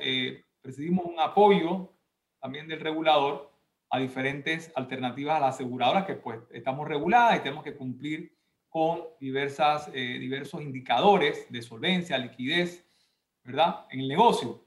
recibimos 0.64 1.06
un 1.06 1.20
apoyo 1.20 1.92
también 2.40 2.66
del 2.66 2.80
regulador 2.80 3.52
a 3.90 3.98
diferentes 3.98 4.72
alternativas 4.74 5.36
a 5.36 5.40
las 5.40 5.54
aseguradoras 5.54 6.04
que 6.04 6.14
pues 6.14 6.40
estamos 6.50 6.86
reguladas 6.86 7.38
y 7.38 7.42
tenemos 7.42 7.64
que 7.64 7.76
cumplir 7.76 8.36
con 8.68 9.02
diversas, 9.18 9.90
eh, 9.94 10.18
diversos 10.18 10.60
indicadores 10.60 11.50
de 11.50 11.62
solvencia, 11.62 12.18
liquidez, 12.18 12.86
¿verdad? 13.44 13.86
En 13.90 14.00
el 14.00 14.08
negocio. 14.08 14.62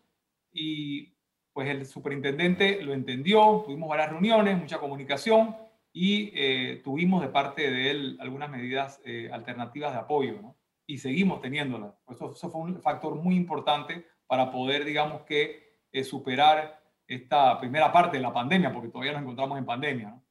Y 0.51 1.10
pues 1.53 1.69
el 1.69 1.85
superintendente 1.85 2.81
lo 2.81 2.93
entendió, 2.93 3.63
tuvimos 3.65 3.89
varias 3.89 4.11
reuniones, 4.11 4.57
mucha 4.57 4.79
comunicación 4.79 5.55
y 5.93 6.31
eh, 6.33 6.81
tuvimos 6.83 7.21
de 7.21 7.27
parte 7.29 7.69
de 7.69 7.91
él 7.91 8.17
algunas 8.21 8.49
medidas 8.49 9.01
eh, 9.03 9.29
alternativas 9.31 9.93
de 9.93 9.99
apoyo, 9.99 10.41
¿no? 10.41 10.57
Y 10.85 10.97
seguimos 10.97 11.41
teniéndolas. 11.41 11.93
Eso, 12.09 12.31
eso, 12.31 12.49
fue 12.49 12.61
un 12.61 12.81
factor 12.81 13.15
muy 13.15 13.35
importante 13.35 14.05
para 14.27 14.49
poder, 14.49 14.85
digamos 14.85 15.23
que, 15.23 15.69
superar 16.05 16.81
esta 17.05 17.59
primera 17.59 17.91
parte 17.91 18.15
de 18.15 18.23
la 18.23 18.31
pandemia, 18.31 18.71
porque 18.71 18.87
todavía 18.87 19.11
nos 19.11 19.23
encontramos 19.23 19.57
en 19.57 19.65
pandemia. 19.65 20.21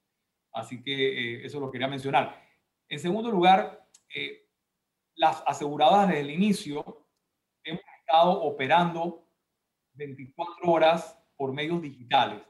Así 0.53 0.83
que 0.83 0.95
eh, 0.95 1.45
eso 1.45 1.61
lo 1.61 1.71
quería 1.71 1.87
mencionar. 1.87 2.43
En 2.89 2.99
segundo 2.99 3.31
lugar, 3.31 3.87
eh, 4.15 4.49
las 5.17 5.43
aseguradoras 5.47 6.09
desde 6.09 6.21
el 6.23 6.31
inicio 6.31 7.07
hemos 7.63 7.83
estado 8.01 8.43
operando 8.43 9.29
24 10.01 10.71
horas 10.71 11.19
por 11.37 11.53
medios 11.53 11.81
digitales. 11.83 12.43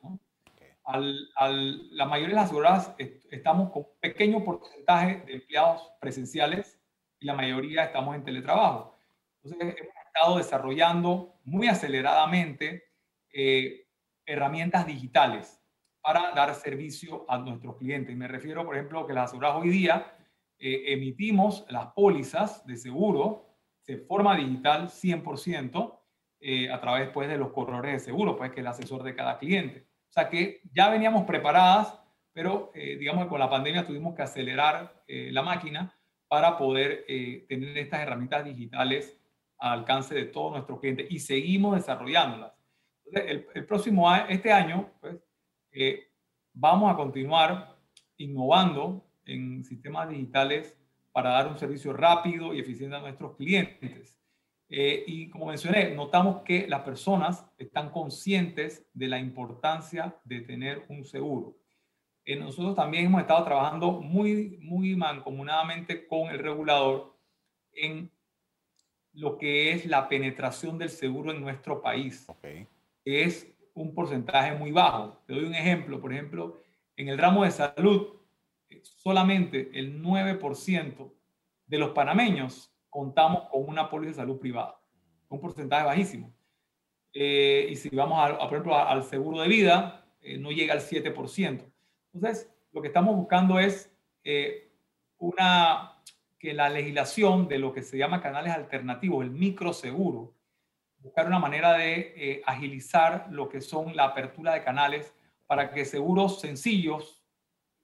Al, 0.85 1.97
la 1.97 2.07
mayoría 2.07 2.31
de 2.31 2.35
las 2.35 2.45
aseguradoras 2.47 2.95
estamos 3.31 3.71
con 3.71 3.83
un 3.83 4.01
pequeño 4.01 4.43
porcentaje 4.45 5.23
de 5.27 5.35
empleados 5.35 5.93
presenciales 6.01 6.81
y 7.19 7.27
la 7.27 7.35
mayoría 7.35 7.85
estamos 7.85 8.15
en 8.15 8.25
teletrabajo. 8.25 8.97
Entonces, 9.43 9.77
hemos 9.79 9.95
estado 10.07 10.39
desarrollando 10.39 11.41
muy 11.45 11.69
aceleradamente 11.69 12.85
eh, 13.33 13.87
herramientas 14.27 14.87
digitales 14.87 15.61
para 16.01 16.33
dar 16.33 16.55
servicio 16.55 17.27
a 17.29 17.39
nuestros 17.39 17.77
clientes. 17.77 18.17
Me 18.17 18.29
refiero, 18.29 18.65
por 18.65 18.77
ejemplo, 18.77 19.07
que 19.07 19.13
las 19.13 19.25
aseguradoras 19.27 19.63
hoy 19.63 19.71
día 19.71 20.17
eh, 20.59 20.93
emitimos 20.93 21.65
las 21.69 21.87
pólizas 21.93 22.67
de 22.67 22.77
seguro 22.77 23.47
de 23.87 23.99
forma 23.99 24.37
digital 24.37 24.89
100% 24.89 26.00
eh, 26.41 26.71
a 26.71 26.81
través 26.81 27.09
pues, 27.11 27.29
de 27.29 27.37
los 27.37 27.53
corredores 27.53 27.93
de 27.93 28.01
seguro, 28.01 28.37
pues 28.37 28.51
que 28.51 28.61
el 28.61 28.67
asesor 28.67 29.03
de 29.03 29.15
cada 29.15 29.39
cliente. 29.39 29.87
O 30.09 30.13
sea 30.13 30.29
que 30.29 30.61
ya 30.73 30.89
veníamos 30.89 31.25
preparadas, 31.25 32.01
pero 32.33 32.73
eh, 32.75 32.97
digamos 32.97 33.25
que 33.25 33.31
con 33.31 33.41
la 33.41 33.51
pandemia 33.51 33.87
tuvimos 33.87 34.15
que 34.15 34.23
acelerar 34.23 35.03
la 35.07 35.43
máquina 35.43 35.97
para 36.29 36.57
poder 36.57 37.05
tener 37.49 37.77
estas 37.77 38.01
herramientas 38.01 38.45
digitales 38.45 39.21
al 39.59 39.81
alcance 39.81 40.15
de 40.15 40.27
todos 40.27 40.53
nuestros 40.53 40.79
clientes 40.79 41.09
y 41.11 41.19
seguimos 41.19 41.75
desarrollándolas 41.75 42.53
el, 43.13 43.67
próximo 43.67 44.09
año, 44.09 44.27
este 44.29 44.53
año, 44.53 44.91
pues, 45.01 45.17
eh, 45.73 46.11
vamos 46.53 46.93
a 46.93 46.97
continuar 46.97 47.77
innovando 48.17 49.05
en 49.25 49.65
sistemas 49.65 50.09
digitales 50.09 50.77
para 51.13 51.31
dar 51.31 51.49
un 51.49 51.59
servicio 51.59 51.93
rápido 51.93 52.55
y 52.55 52.61
eficiente 52.61 52.97
a 52.97 53.01
nuestros 53.01 53.37
clientes. 53.37 54.20
Eh, 54.73 55.03
y 55.05 55.29
como 55.29 55.47
mencioné, 55.47 55.91
notamos 55.97 56.43
que 56.45 56.69
las 56.69 56.83
personas 56.83 57.45
están 57.59 57.91
conscientes 57.91 58.87
de 58.95 59.09
la 59.09 59.19
importancia 59.19 60.17
de 60.25 60.43
tener 60.43 60.85
un 60.89 61.05
seguro. 61.05 61.57
Eh, 62.25 62.37
nosotros 62.37 62.77
también 62.77 63.07
hemos 63.07 63.21
estado 63.21 63.45
trabajando 63.45 63.91
muy, 63.91 64.59
muy 64.63 64.95
mancomunadamente 64.95 66.07
con 66.07 66.31
el 66.31 66.39
regulador 66.39 67.19
en 67.73 68.13
lo 69.15 69.37
que 69.37 69.73
es 69.73 69.87
la 69.87 70.09
penetración 70.09 70.79
del 70.79 70.91
seguro 70.91 71.33
en 71.33 71.41
nuestro 71.41 71.83
país. 71.83 72.25
Es 73.05 73.53
un 73.75 73.93
porcentaje 73.93 74.55
muy 74.57 74.71
bajo. 74.71 75.21
Te 75.27 75.35
doy 75.35 75.47
un 75.47 75.55
ejemplo. 75.55 76.01
Por 76.01 76.13
ejemplo, 76.13 76.63
en 76.97 77.09
el 77.09 77.19
ramo 77.19 77.43
de 77.43 77.51
salud, 77.51 78.21
solamente 78.83 79.71
el 79.75 80.01
9% 80.01 81.13
de 81.67 81.79
los 81.79 81.91
panameños 81.91 82.70
contamos 82.91 83.49
con 83.49 83.67
una 83.67 83.89
póliza 83.89 84.11
de 84.11 84.17
salud 84.17 84.39
privada. 84.39 84.79
Un 85.29 85.41
porcentaje 85.41 85.87
bajísimo. 85.87 86.33
Eh, 87.13 87.69
y 87.71 87.77
si 87.77 87.89
vamos, 87.91 88.19
a, 88.19 88.37
por 88.39 88.53
ejemplo, 88.53 88.77
al 88.77 89.05
seguro 89.05 89.41
de 89.41 89.49
vida, 89.49 90.05
eh, 90.21 90.37
no 90.37 90.51
llega 90.51 90.75
al 90.75 90.81
7%. 90.81 91.65
Entonces, 92.13 92.53
lo 92.73 92.83
que 92.83 92.89
estamos 92.89 93.17
buscando 93.17 93.59
es 93.59 93.93
eh, 94.25 94.73
una, 95.19 96.03
que 96.39 96.53
la 96.53 96.69
legislación 96.69 97.49
de 97.49 97.59
lo 97.59 97.73
que 97.73 97.83
se 97.83 97.97
llama 97.97 98.21
canales 98.21 98.53
alternativos, 98.53 99.25
el 99.25 99.31
microseguro, 99.31 100.35
buscar 100.99 101.27
una 101.27 101.39
manera 101.39 101.73
de 101.75 102.43
agilizar 102.45 103.29
lo 103.31 103.49
que 103.49 103.63
son 103.63 103.97
la 103.97 104.05
apertura 104.05 104.53
de 104.53 104.63
canales 104.63 105.15
para 105.47 105.71
que 105.71 105.87
seguros 105.87 106.41
sencillos, 106.41 107.25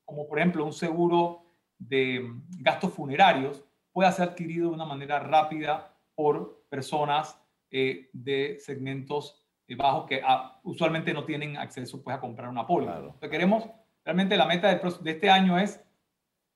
como 0.04 0.28
por 0.28 0.38
ejemplo 0.38 0.64
un 0.64 0.74
seguro 0.74 1.46
de 1.78 2.30
gastos 2.58 2.92
funerarios, 2.92 3.65
pueda 3.96 4.12
ser 4.12 4.28
adquirido 4.28 4.68
de 4.68 4.74
una 4.74 4.84
manera 4.84 5.18
rápida 5.20 5.90
por 6.14 6.66
personas 6.68 7.40
eh, 7.70 8.10
de 8.12 8.58
segmentos 8.60 9.42
eh, 9.66 9.74
bajos 9.74 10.04
que 10.06 10.20
ah, 10.22 10.60
usualmente 10.64 11.14
no 11.14 11.24
tienen 11.24 11.56
acceso 11.56 12.04
pues, 12.04 12.14
a 12.14 12.20
comprar 12.20 12.50
una 12.50 12.66
póliza. 12.66 12.98
Lo 12.98 13.18
que 13.18 13.30
queremos, 13.30 13.64
realmente 14.04 14.36
la 14.36 14.44
meta 14.44 14.68
de, 14.68 14.92
de 15.00 15.10
este 15.10 15.30
año 15.30 15.58
es 15.58 15.82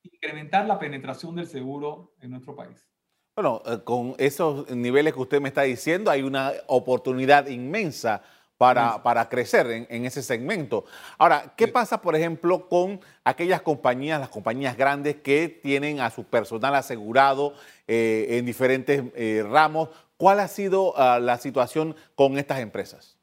incrementar 0.02 0.66
la 0.66 0.78
penetración 0.78 1.34
del 1.34 1.46
seguro 1.46 2.12
en 2.20 2.32
nuestro 2.32 2.54
país. 2.54 2.86
Bueno, 3.34 3.62
eh, 3.64 3.78
con 3.84 4.16
esos 4.18 4.68
niveles 4.68 5.14
que 5.14 5.20
usted 5.20 5.40
me 5.40 5.48
está 5.48 5.62
diciendo, 5.62 6.10
hay 6.10 6.20
una 6.20 6.52
oportunidad 6.66 7.46
inmensa 7.46 8.22
para, 8.60 9.02
para 9.02 9.26
crecer 9.30 9.86
en, 9.88 10.04
ese 10.04 10.22
segmento. 10.22 10.84
Ahora, 11.16 11.54
¿qué 11.56 11.66
pasa, 11.66 12.02
por 12.02 12.14
ejemplo, 12.14 12.68
con 12.68 13.00
aquellas 13.24 13.62
compañías, 13.62 14.20
las 14.20 14.28
compañías 14.28 14.76
grandes 14.76 15.16
que 15.16 15.48
tienen 15.48 16.00
a 16.00 16.10
su 16.10 16.24
personal 16.24 16.74
asegurado 16.74 17.54
en 17.86 18.44
diferentes 18.44 19.02
ramos? 19.48 19.88
¿Cuál 20.20 20.40
ha 20.40 20.48
sido 20.48 20.92
ah, 20.98 21.18
la 21.18 21.38
situación 21.38 21.96
con 22.14 22.36
estas 22.36 22.60
empresas? 22.60 23.16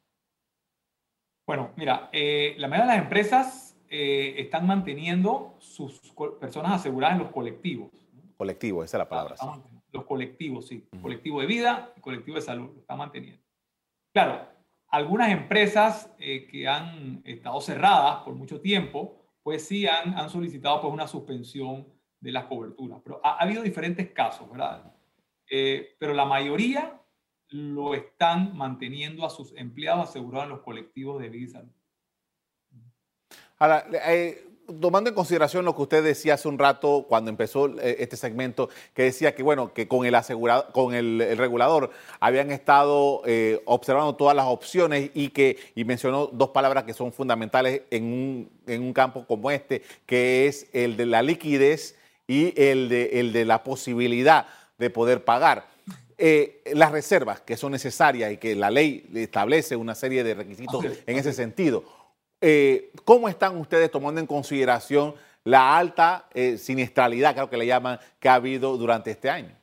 Bueno, 1.46 1.70
mira, 1.76 2.10
eh, 2.12 2.56
la 2.58 2.68
mayoría 2.68 2.92
de 2.92 2.98
las 2.98 3.04
empresas 3.04 3.78
eh, 3.88 4.34
están 4.40 4.66
manteniendo 4.66 5.56
sus 5.60 6.02
personas 6.40 6.72
aseguradas 6.72 7.18
en 7.18 7.24
los 7.26 7.32
colectivos. 7.32 7.92
Colectivo, 8.36 8.84
esa 8.84 8.98
es 8.98 9.00
la 9.00 9.08
palabra. 9.08 9.36
Los 9.92 10.06
colectivos, 10.06 10.66
sí. 10.66 10.88
Colectivo 11.00 11.40
de 11.40 11.46
vida 11.46 11.94
y 11.96 12.02
colectivo 12.02 12.38
de 12.38 12.42
salud, 12.42 12.72
lo 12.74 12.82
están 12.82 12.98
manteniendo. 12.98 13.44
Claro, 14.12 14.57
algunas 14.90 15.32
empresas 15.32 16.14
eh, 16.20 16.48
que 16.48 16.68
han 16.68 17.22
estado 17.26 17.60
cerradas 17.62 18.24
por 18.24 18.36
mucho 18.36 18.62
tiempo, 18.62 19.22
pues 19.44 19.66
sí 19.68 19.88
han, 19.88 20.18
han 20.18 20.30
solicitado 20.30 20.82
pues, 20.82 20.94
una 20.94 21.08
suspensión 21.08 21.88
de 22.20 22.32
las 22.32 22.46
coberturas. 22.46 23.00
Pero 23.04 23.22
ha, 23.24 23.32
ha 23.32 23.44
habido 23.44 23.64
diferentes 23.64 24.12
casos, 24.12 24.50
¿verdad? 24.50 24.94
Eh, 25.50 25.96
pero 26.00 26.14
la 26.14 26.26
mayoría 26.26 27.02
lo 27.50 27.94
están 27.94 28.56
manteniendo 28.58 29.26
a 29.26 29.30
sus 29.30 29.54
empleados 29.56 30.10
asegurados 30.10 30.46
en 30.46 30.52
los 30.52 30.62
colectivos 30.62 31.22
de 31.22 31.30
vida 31.30 31.64
Ahora, 33.60 33.88
eh, 34.08 34.47
tomando 34.80 35.10
en 35.10 35.16
consideración 35.16 35.66
lo 35.66 35.76
que 35.76 35.82
usted 35.82 36.04
decía 36.04 36.36
hace 36.36 36.48
un 36.48 36.60
rato 36.60 37.06
cuando 37.08 37.30
empezó 37.30 37.68
eh, 37.80 37.98
este 38.00 38.18
segmento, 38.18 38.70
que 38.94 39.04
decía 39.04 39.34
que 39.34 39.44
bueno, 39.44 39.74
que 39.74 39.88
con 39.88 40.06
el 40.06 40.16
asegurado, 40.16 40.72
con 40.72 40.94
el, 40.94 41.36
regulador 41.38 41.92
habían 42.20 42.52
estado 42.52 43.22
observando 43.66 44.16
todas 44.16 44.36
las 44.36 44.46
opciones 44.46 45.12
y 45.14 45.30
que 45.30 45.58
y 45.76 45.86
mencionó 45.86 46.28
dos 46.28 46.50
palabras 46.50 46.84
que 46.84 46.94
son 46.94 47.12
fundamentales 47.12 47.82
en 47.92 48.04
un, 48.04 48.50
en 48.68 48.82
un 48.82 48.94
campo 48.94 49.26
como 49.26 49.52
este, 49.52 49.82
que 50.06 50.48
es 50.48 50.68
el 50.74 50.98
de 50.98 51.06
la 51.06 51.22
liquidez 51.22 51.96
y 52.28 52.54
el 52.62 52.90
de, 52.90 53.20
el 53.20 53.34
de 53.34 53.46
la 53.46 53.64
posibilidad 53.64 54.48
de 54.78 54.90
poder 54.90 55.24
pagar. 55.24 55.68
Eh, 56.20 56.62
las 56.74 56.92
reservas 56.92 57.42
que 57.42 57.56
son 57.56 57.72
necesarias 57.72 58.32
y 58.32 58.38
que 58.38 58.56
la 58.56 58.72
ley 58.72 59.08
establece 59.14 59.76
una 59.76 59.94
serie 59.94 60.24
de 60.24 60.34
requisitos 60.34 60.84
en 61.06 61.18
ese 61.18 61.32
sentido. 61.32 61.84
Eh, 62.42 62.92
¿Cómo 63.04 63.28
están 63.28 63.58
ustedes 63.58 63.90
tomando 63.90 64.20
en 64.20 64.28
consideración 64.28 65.16
la 65.44 65.78
alta 65.78 66.28
eh, 66.34 66.58
siniestralidad, 66.58 67.34
creo 67.34 67.50
que 67.50 67.58
le 67.58 67.66
llaman, 67.66 68.00
que 68.20 68.30
ha 68.30 68.36
habido 68.36 68.78
durante 68.78 69.12
este 69.12 69.30
año? 69.30 69.56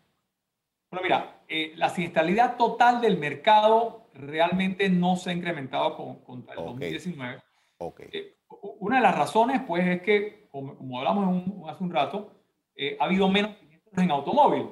Bueno, 0.90 1.02
mira, 1.02 1.42
la 1.76 1.88
siniestralidad 1.88 2.56
total 2.56 3.00
del 3.00 3.18
mercado 3.18 4.08
realmente 4.14 4.88
no 4.88 5.16
se 5.16 5.30
ha 5.30 5.32
incrementado 5.32 5.96
con, 5.96 6.20
contra 6.22 6.54
el 6.54 6.64
2019. 6.64 7.42
una 8.80 8.96
de 8.96 9.02
las 9.02 9.16
razones, 9.16 9.60
pues, 9.66 9.86
es 9.86 10.02
que, 10.02 10.48
como, 10.50 10.98
hablamos 10.98 11.68
hace 11.68 11.84
un 11.84 11.92
rato, 11.92 12.32
ha 12.98 13.04
habido 13.04 13.28
menos 13.28 13.56
en 13.96 14.10
automóvil 14.10 14.68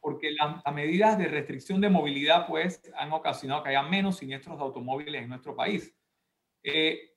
porque 0.00 0.32
las, 0.32 0.62
medidas 0.74 1.16
de 1.16 1.28
restricción 1.28 1.80
de 1.80 1.88
movilidad 1.88 2.46
pues 2.46 2.82
han 2.94 3.10
ocasionado 3.12 3.62
que 3.62 3.70
haya 3.70 3.82
menos 3.82 4.18
siniestros 4.18 4.58
de 4.58 4.64
automóviles 4.64 5.22
en 5.22 5.30
nuestro 5.30 5.56
país. 5.56 5.94
Eh, 6.62 7.13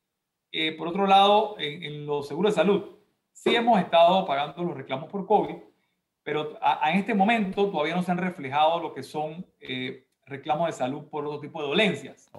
eh, 0.60 0.72
por 0.72 0.88
otro 0.88 1.06
lado, 1.06 1.56
en, 1.60 2.08
los 2.08 2.28
seguros 2.28 2.54
de 2.56 2.62
salud, 2.62 2.98
sí 3.32 3.56
hemos 3.56 3.80
estado 3.80 4.26
pagando 4.26 4.64
los 4.64 4.76
reclamos 4.76 5.08
por 5.08 5.28
COVID, 5.28 5.56
pero 6.24 6.58
en 6.84 6.98
este 6.98 7.14
momento 7.14 7.70
todavía 7.70 7.96
no 7.96 8.02
se 8.02 8.12
han 8.12 8.18
reflejado 8.18 8.80
lo 8.80 8.92
que 8.92 9.04
son 9.04 9.46
eh, 9.60 10.08
reclamos 10.26 10.66
de 10.66 10.74
salud 10.74 11.10
por 11.10 11.28
otro 11.28 11.40
tipo 11.40 11.62
de 11.62 11.68
dolencias, 11.68 12.32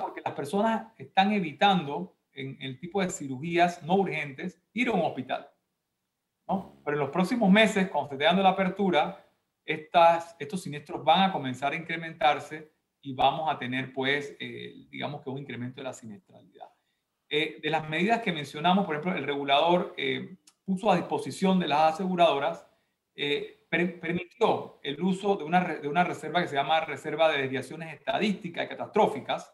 porque 0.00 0.22
las 0.24 0.34
personas 0.34 0.92
están 0.96 1.32
evitando 1.32 2.16
en 2.32 2.56
el 2.60 2.80
tipo 2.80 3.02
de 3.02 3.10
cirugías 3.10 3.82
no 3.82 3.96
urgentes 3.96 4.62
ir 4.72 4.88
a 4.88 4.92
un 4.92 5.02
hospital. 5.02 5.50
¿no? 6.48 6.80
Pero 6.84 6.96
en 6.96 7.00
los 7.00 7.10
próximos 7.10 7.50
meses, 7.50 7.90
cuando 7.90 8.08
se 8.08 8.14
esté 8.14 8.24
dando 8.24 8.42
la 8.42 8.50
apertura, 8.50 9.26
estas, 9.62 10.34
estos 10.38 10.62
siniestros 10.62 11.04
van 11.04 11.28
a 11.28 11.32
comenzar 11.32 11.72
a 11.72 11.76
incrementarse 11.76 12.72
y 13.02 13.12
vamos 13.12 13.50
a 13.50 13.58
tener, 13.58 13.92
pues, 13.92 14.34
eh, 14.40 14.86
digamos 14.88 15.20
que 15.20 15.28
un 15.28 15.38
incremento 15.38 15.76
de 15.76 15.84
la 15.84 15.92
siniestralidad. 15.92 16.68
Eh, 17.30 17.58
de 17.62 17.70
las 17.70 17.88
medidas 17.88 18.22
que 18.22 18.32
mencionamos, 18.32 18.86
por 18.86 18.96
ejemplo, 18.96 19.18
el 19.18 19.26
regulador 19.26 19.94
eh, 19.96 20.36
puso 20.64 20.90
a 20.90 20.96
disposición 20.96 21.58
de 21.58 21.68
las 21.68 21.94
aseguradoras, 21.94 22.66
permitió 23.68 24.78
el 24.82 25.02
uso 25.02 25.36
de 25.36 25.44
una, 25.44 25.74
de 25.74 25.88
una 25.88 26.04
reserva 26.04 26.40
que 26.40 26.48
se 26.48 26.54
llama 26.54 26.80
Reserva 26.80 27.30
de 27.30 27.42
Desviaciones 27.42 27.92
Estadísticas 27.92 28.64
y 28.64 28.68
Catastróficas, 28.68 29.52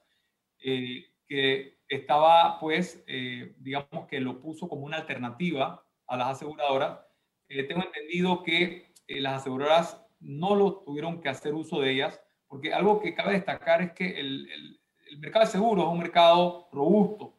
que 0.58 1.78
estaba, 1.88 2.60
pues, 2.60 3.02
digamos 3.06 4.06
que 4.06 4.20
lo 4.20 4.38
puso 4.38 4.68
como 4.68 4.84
una 4.84 4.98
alternativa 4.98 5.82
a 6.06 6.16
las 6.16 6.28
aseguradoras. 6.28 7.00
tengo 7.48 7.84
entendido 7.84 8.42
que 8.42 8.92
las 9.08 9.40
aseguradoras 9.40 10.04
no 10.24 10.54
lo 10.54 10.82
tuvieron 10.84 11.20
que 11.20 11.28
hacer 11.28 11.54
uso 11.54 11.80
de 11.80 11.92
ellas, 11.92 12.20
porque 12.48 12.72
algo 12.72 13.00
que 13.00 13.14
cabe 13.14 13.34
destacar 13.34 13.82
es 13.82 13.92
que 13.92 14.18
el, 14.18 14.48
el, 14.50 14.80
mercado 15.18 15.44
de 15.44 15.52
seguros 15.52 15.84
es 15.84 15.92
un 15.92 15.98
mercado 15.98 16.68
robusto. 16.72 17.33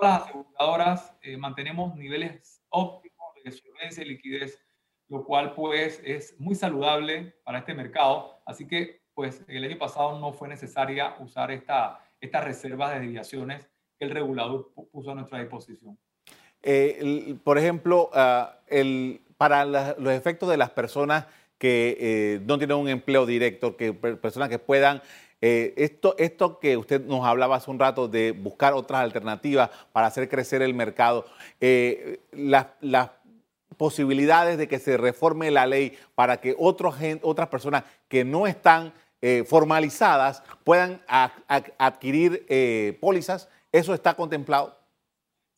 Las 0.00 0.22
aseguradoras 0.22 1.14
eh, 1.22 1.36
mantenemos 1.36 1.94
niveles 1.96 2.62
óptimos 2.70 3.34
de 3.44 3.52
solvencia 3.52 4.02
y 4.02 4.08
liquidez, 4.08 4.58
lo 5.08 5.24
cual 5.24 5.54
pues 5.54 6.00
es 6.04 6.38
muy 6.38 6.54
saludable 6.54 7.34
para 7.44 7.58
este 7.58 7.74
mercado. 7.74 8.40
Así 8.46 8.66
que 8.66 9.02
pues 9.14 9.44
el 9.48 9.64
año 9.64 9.78
pasado 9.78 10.18
no 10.18 10.32
fue 10.32 10.48
necesaria 10.48 11.16
usar 11.18 11.50
esta, 11.50 12.00
estas 12.20 12.44
reservas 12.44 12.94
de 12.94 13.00
desviaciones 13.00 13.68
que 13.98 14.06
el 14.06 14.10
regulador 14.10 14.72
puso 14.90 15.10
a 15.10 15.14
nuestra 15.14 15.38
disposición. 15.40 15.98
Eh, 16.62 17.36
por 17.44 17.58
ejemplo, 17.58 18.10
ah, 18.14 18.60
el, 18.68 19.20
para 19.36 19.64
los 19.64 20.12
efectos 20.12 20.48
de 20.48 20.56
las 20.56 20.70
personas 20.70 21.26
que 21.58 21.96
eh, 22.00 22.40
no 22.46 22.56
tienen 22.56 22.78
un 22.78 22.88
empleo 22.88 23.26
directo, 23.26 23.76
que 23.76 23.92
personas 23.92 24.48
que 24.48 24.58
puedan 24.58 25.02
eh, 25.40 25.74
esto, 25.76 26.14
esto 26.18 26.58
que 26.58 26.76
usted 26.76 27.04
nos 27.04 27.24
hablaba 27.24 27.56
hace 27.56 27.70
un 27.70 27.78
rato 27.78 28.08
de 28.08 28.32
buscar 28.32 28.74
otras 28.74 29.00
alternativas 29.00 29.70
para 29.92 30.06
hacer 30.06 30.28
crecer 30.28 30.62
el 30.62 30.74
mercado, 30.74 31.26
eh, 31.60 32.20
las, 32.32 33.10
posibilidades 33.76 34.58
de 34.58 34.68
que 34.68 34.78
se 34.78 34.98
reforme 34.98 35.50
la 35.50 35.66
ley 35.66 35.96
para 36.14 36.38
que 36.38 36.54
otros, 36.58 36.96
otras 37.22 37.48
personas 37.48 37.84
que 38.08 38.26
no 38.26 38.46
están 38.46 38.92
formalizadas 39.46 40.42
puedan 40.64 41.00
adquirir 41.78 42.46
pólizas, 43.00 43.48
¿eso 43.72 43.94
está 43.94 44.12
contemplado? 44.12 44.76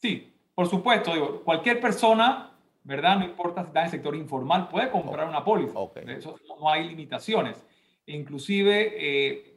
Sí, 0.00 0.32
por 0.54 0.68
supuesto. 0.68 1.12
Digo, 1.12 1.42
cualquier 1.42 1.80
persona 1.80 2.52
¿verdad? 2.84 3.18
No 3.18 3.24
importa 3.24 3.62
si 3.62 3.68
está 3.68 3.80
en 3.80 3.84
el 3.86 3.90
sector 3.90 4.16
informal, 4.16 4.68
puede 4.68 4.90
comprar 4.90 5.28
una 5.28 5.44
póliza. 5.44 5.78
Eso 6.06 6.36
no 6.60 6.68
hay 6.68 6.88
limitaciones. 6.88 7.64
Inclusive 8.06 8.94
eh, 8.96 9.51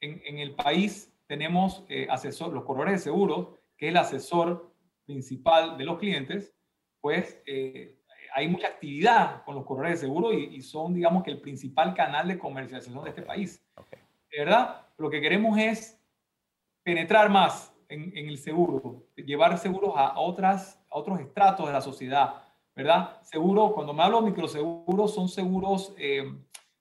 en, 0.00 0.38
el 0.38 0.54
país 0.54 1.12
tenemos 1.26 1.84
eh, 1.88 2.06
asesor, 2.10 2.52
los 2.52 2.64
corredores 2.64 2.94
de 2.94 3.10
seguros, 3.10 3.48
que 3.76 3.86
es 3.86 3.90
el 3.90 3.96
asesor 3.96 4.74
principal 5.06 5.76
de 5.76 5.84
los 5.84 5.98
clientes, 5.98 6.54
pues 7.00 7.40
eh, 7.46 7.98
hay 8.34 8.48
mucha 8.48 8.68
actividad 8.68 9.44
con 9.44 9.54
los 9.54 9.64
corredores 9.64 10.00
de 10.00 10.06
seguro 10.06 10.32
y, 10.32 10.60
son, 10.62 10.94
digamos, 10.94 11.22
que 11.22 11.30
el 11.30 11.40
principal 11.40 11.94
canal 11.94 12.28
de 12.28 12.38
comercialización 12.38 13.02
de 13.04 13.10
este 13.10 13.22
país. 13.22 13.64
De 14.30 14.38
verdad, 14.38 14.86
lo 14.98 15.10
que 15.10 15.20
queremos 15.20 15.58
es 15.58 16.00
penetrar 16.82 17.28
más 17.30 17.74
en, 17.88 18.16
el 18.16 18.38
seguro, 18.38 19.04
llevar 19.16 19.58
seguros 19.58 19.94
a, 19.96 20.18
otras, 20.18 20.80
a 20.90 20.98
otros 20.98 21.18
estratos 21.20 21.66
de 21.66 21.72
la 21.72 21.80
sociedad, 21.80 22.44
¿verdad? 22.76 23.20
Seguro, 23.22 23.72
cuando 23.72 23.92
me 23.92 24.02
hablo 24.02 24.20
de 24.20 24.30
microseguros, 24.30 25.12
son 25.12 25.28
seguros, 25.28 25.92
eh, 25.98 26.32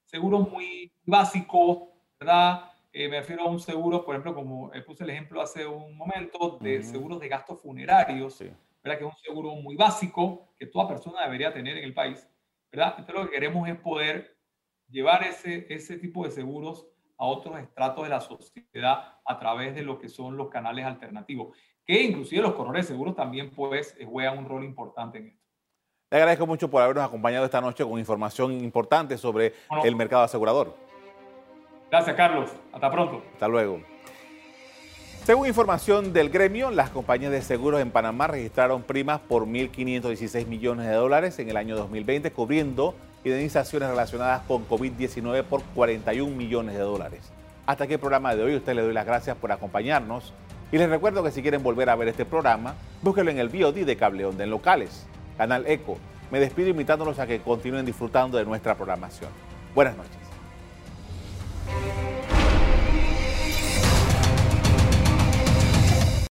seguros 0.05 0.49
muy 0.49 0.91
básicos, 1.03 1.89
¿verdad? 2.19 2.68
Eh, 2.91 3.07
me 3.07 3.19
refiero 3.19 3.43
a 3.43 3.49
un 3.49 3.59
seguro, 3.59 4.03
por 4.03 4.15
ejemplo, 4.15 4.33
como 4.33 4.71
puse 4.85 5.03
el 5.03 5.11
ejemplo 5.11 5.41
hace 5.41 5.65
un 5.65 5.95
momento, 5.95 6.57
de 6.59 6.81
seguros 6.81 7.19
de 7.19 7.27
gastos 7.27 7.61
funerarios, 7.61 8.39
¿verdad? 8.83 8.97
Que 8.97 9.05
es 9.05 9.11
un 9.11 9.17
seguro 9.23 9.55
muy 9.55 9.75
básico 9.75 10.49
que 10.57 10.65
toda 10.65 10.87
persona 10.87 11.23
debería 11.23 11.53
tener 11.53 11.77
en 11.77 11.83
el 11.83 11.93
país, 11.93 12.27
¿verdad? 12.71 12.95
Entonces 12.97 13.15
lo 13.15 13.29
que 13.29 13.35
queremos 13.35 13.69
es 13.69 13.75
poder 13.77 14.35
llevar 14.89 15.23
ese, 15.23 15.67
ese 15.69 15.97
tipo 15.97 16.25
de 16.25 16.31
seguros 16.31 16.87
a 17.17 17.25
otros 17.25 17.59
estratos 17.59 18.03
de 18.05 18.09
la 18.09 18.21
sociedad 18.21 19.19
a 19.23 19.39
través 19.39 19.75
de 19.75 19.83
lo 19.83 19.99
que 19.99 20.09
son 20.09 20.35
los 20.35 20.49
canales 20.49 20.85
alternativos, 20.85 21.55
que 21.85 22.01
inclusive 22.01 22.41
los 22.41 22.53
corredores 22.53 22.87
seguros 22.87 23.15
también 23.15 23.51
pues 23.51 23.95
juegan 24.03 24.39
un 24.39 24.45
rol 24.45 24.63
importante 24.63 25.19
en 25.19 25.27
esto. 25.27 25.39
Le 26.09 26.17
agradezco 26.17 26.47
mucho 26.47 26.71
por 26.71 26.81
habernos 26.81 27.05
acompañado 27.05 27.45
esta 27.45 27.61
noche 27.61 27.83
con 27.83 27.99
información 27.99 28.51
importante 28.51 29.15
sobre 29.15 29.53
el 29.83 29.95
mercado 29.95 30.23
asegurador. 30.23 30.88
Gracias, 31.91 32.15
Carlos. 32.15 32.51
Hasta 32.71 32.91
pronto. 32.91 33.23
Hasta 33.33 33.47
luego. 33.47 33.81
Según 35.23 35.47
información 35.47 36.13
del 36.13 36.29
gremio, 36.29 36.71
las 36.71 36.89
compañías 36.89 37.31
de 37.31 37.41
seguros 37.41 37.81
en 37.81 37.91
Panamá 37.91 38.27
registraron 38.27 38.83
primas 38.83 39.19
por 39.19 39.45
1.516 39.45 40.47
millones 40.47 40.87
de 40.87 40.93
dólares 40.93 41.37
en 41.39 41.49
el 41.49 41.57
año 41.57 41.75
2020, 41.75 42.31
cubriendo 42.31 42.95
indemnizaciones 43.23 43.89
relacionadas 43.89 44.41
con 44.47 44.67
COVID-19 44.67 45.43
por 45.43 45.61
41 45.75 46.35
millones 46.35 46.75
de 46.75 46.81
dólares. 46.81 47.31
Hasta 47.65 47.83
aquí 47.83 47.93
el 47.93 47.99
programa 47.99 48.35
de 48.35 48.43
hoy. 48.43 48.55
usted 48.55 48.73
le 48.73 48.81
doy 48.81 48.93
las 48.93 49.05
gracias 49.05 49.37
por 49.37 49.51
acompañarnos. 49.51 50.33
Y 50.71 50.77
les 50.77 50.89
recuerdo 50.89 51.23
que 51.23 51.31
si 51.31 51.41
quieren 51.41 51.63
volver 51.63 51.89
a 51.89 51.95
ver 51.95 52.07
este 52.07 52.25
programa, 52.25 52.75
búsquenlo 53.01 53.31
en 53.31 53.39
el 53.39 53.49
BOD 53.49 53.85
de 53.85 53.97
Cable 53.97 54.25
Onda 54.25 54.43
en 54.43 54.51
locales, 54.51 55.05
Canal 55.37 55.65
Eco. 55.67 55.97
Me 56.31 56.39
despido 56.39 56.69
invitándolos 56.69 57.19
a 57.19 57.27
que 57.27 57.39
continúen 57.41 57.85
disfrutando 57.85 58.37
de 58.37 58.45
nuestra 58.45 58.75
programación. 58.75 59.29
Buenas 59.73 59.97
noches. 59.97 60.28
Thank 61.71 62.13
you. 62.13 62.18